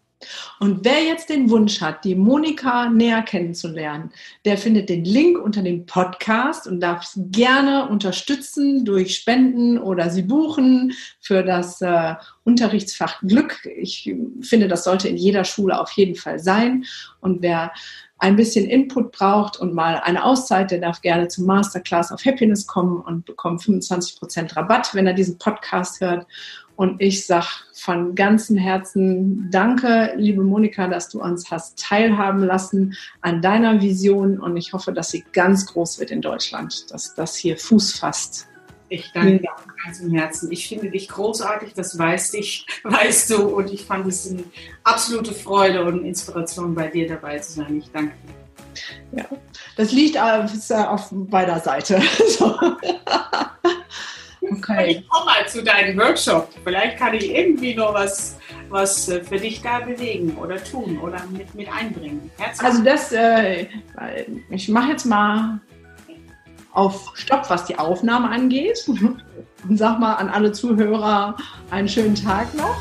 Und 0.60 0.84
wer 0.84 1.04
jetzt 1.04 1.30
den 1.30 1.50
Wunsch 1.50 1.82
hat, 1.82 2.04
die 2.06 2.16
Monika 2.16 2.90
näher 2.90 3.22
kennenzulernen, 3.22 4.12
der 4.46 4.58
findet 4.58 4.90
den 4.90 5.06
Link 5.06 5.38
unter 5.38 5.62
dem 5.62 5.86
Podcast 5.86 6.68
und 6.68 6.80
darf 6.80 7.04
es 7.04 7.20
gerne 7.32 7.88
unterstützen 7.90 8.86
durch 8.86 9.16
Spenden 9.16 9.78
oder 9.78 10.10
sie 10.10 10.24
buchen 10.24 10.94
für 11.20 11.44
das 11.44 11.82
äh, 11.82 12.16
Unterrichtsfach 12.44 13.22
Glück. 13.22 13.66
Ich 13.78 14.14
finde, 14.42 14.68
das 14.68 14.84
sollte 14.84 15.08
in 15.08 15.18
jeder 15.18 15.44
Schule 15.44 15.80
auf 15.80 15.92
jeden 15.92 16.16
Fall 16.16 16.40
sein. 16.40 16.86
Und 17.22 17.42
wer 17.42 17.72
ein 18.24 18.38
bisschen 18.38 18.70
Input 18.70 19.12
braucht 19.12 19.60
und 19.60 19.74
mal 19.74 19.96
eine 19.98 20.24
Auszeit, 20.24 20.72
der 20.72 20.80
darf 20.80 21.02
gerne 21.02 21.28
zum 21.28 21.46
Masterclass 21.46 22.10
auf 22.10 22.24
Happiness 22.24 22.66
kommen 22.66 23.02
und 23.02 23.26
bekommt 23.26 23.62
25% 23.62 24.56
Rabatt, 24.56 24.94
wenn 24.94 25.06
er 25.06 25.14
diesen 25.14 25.38
Podcast 25.38 26.00
hört. 26.00 26.26
Und 26.76 27.02
ich 27.02 27.26
sage 27.26 27.48
von 27.74 28.16
ganzem 28.16 28.58
Herzen 28.58 29.50
Danke, 29.52 30.14
liebe 30.16 30.44
Monika, 30.44 30.88
dass 30.88 31.10
du 31.10 31.22
uns 31.22 31.52
hast 31.52 31.78
teilhaben 31.80 32.44
lassen 32.44 32.96
an 33.22 33.42
deiner 33.42 33.82
Vision. 33.82 34.40
Und 34.40 34.58
ich 34.58 34.74
hoffe, 34.74 34.92
dass 34.92 35.12
sie 35.12 35.24
ganz 35.34 35.68
groß 35.68 36.00
wird 36.00 36.12
in 36.12 36.22
Deutschland, 36.22 36.92
dass 36.92 37.14
das 37.14 37.36
hier 37.36 37.58
Fuß 37.58 38.00
fasst. 38.00 38.48
Ich 38.90 39.12
danke 39.12 39.40
dir 39.40 39.50
von 39.58 39.74
ganzem 39.84 40.12
Herzen. 40.12 40.52
Ich 40.52 40.68
finde 40.68 40.92
dich 40.92 41.10
großartig, 41.10 41.74
das 41.74 41.98
weißt, 41.98 42.36
ich, 42.36 42.66
weißt 42.84 43.32
du. 43.32 43.48
Und 43.48 43.72
ich 43.72 43.86
fand 43.86 44.08
es 44.08 44.30
eine 44.30 44.44
absolute 44.84 45.34
Freude 45.34 45.84
und 45.84 46.06
Inspiration, 46.06 46.76
bei 46.76 46.88
dir 46.88 47.08
dabei 47.08 47.40
zu 47.40 47.54
sein. 47.54 47.78
Ich 47.78 47.92
danke 47.92 48.14
dir. 48.24 49.20
Ja, 49.20 49.26
das 49.78 49.92
liegt 49.92 50.18
auf, 50.18 50.52
auf 50.72 51.10
beider 51.12 51.60
Seite. 51.60 52.02
So. 52.28 52.58
Okay. 54.58 54.92
Ich 55.00 55.10
komme 55.10 55.26
mal 55.26 55.48
zu 55.48 55.64
deinem 55.64 55.98
Workshop. 55.98 56.50
Vielleicht 56.64 56.98
kann 56.98 57.14
ich 57.14 57.30
irgendwie 57.30 57.76
noch 57.76 57.94
was, 57.94 58.38
was 58.70 59.10
äh, 59.10 59.24
für 59.24 59.38
dich 59.38 59.62
da 59.62 59.80
bewegen 59.80 60.38
oder 60.38 60.64
tun 60.64 61.00
oder 61.00 61.22
mit, 61.32 61.54
mit 61.56 61.68
einbringen. 61.72 62.32
Herzlich 62.38 62.68
also 62.68 62.84
das, 62.84 63.12
äh, 63.12 63.68
ich 64.50 64.70
mache 64.70 64.92
jetzt 64.92 65.06
mal 65.06 65.60
auf 66.74 67.12
Stopp, 67.16 67.50
was 67.50 67.66
die 67.66 67.78
Aufnahme 67.78 68.30
angeht. 68.30 68.86
Und 69.70 69.78
sag 69.78 70.00
mal 70.00 70.16
an 70.16 70.28
alle 70.28 70.52
Zuhörer 70.52 71.38
einen 71.72 71.88
schönen 71.88 72.16
Tag 72.16 72.54
noch. 72.54 72.76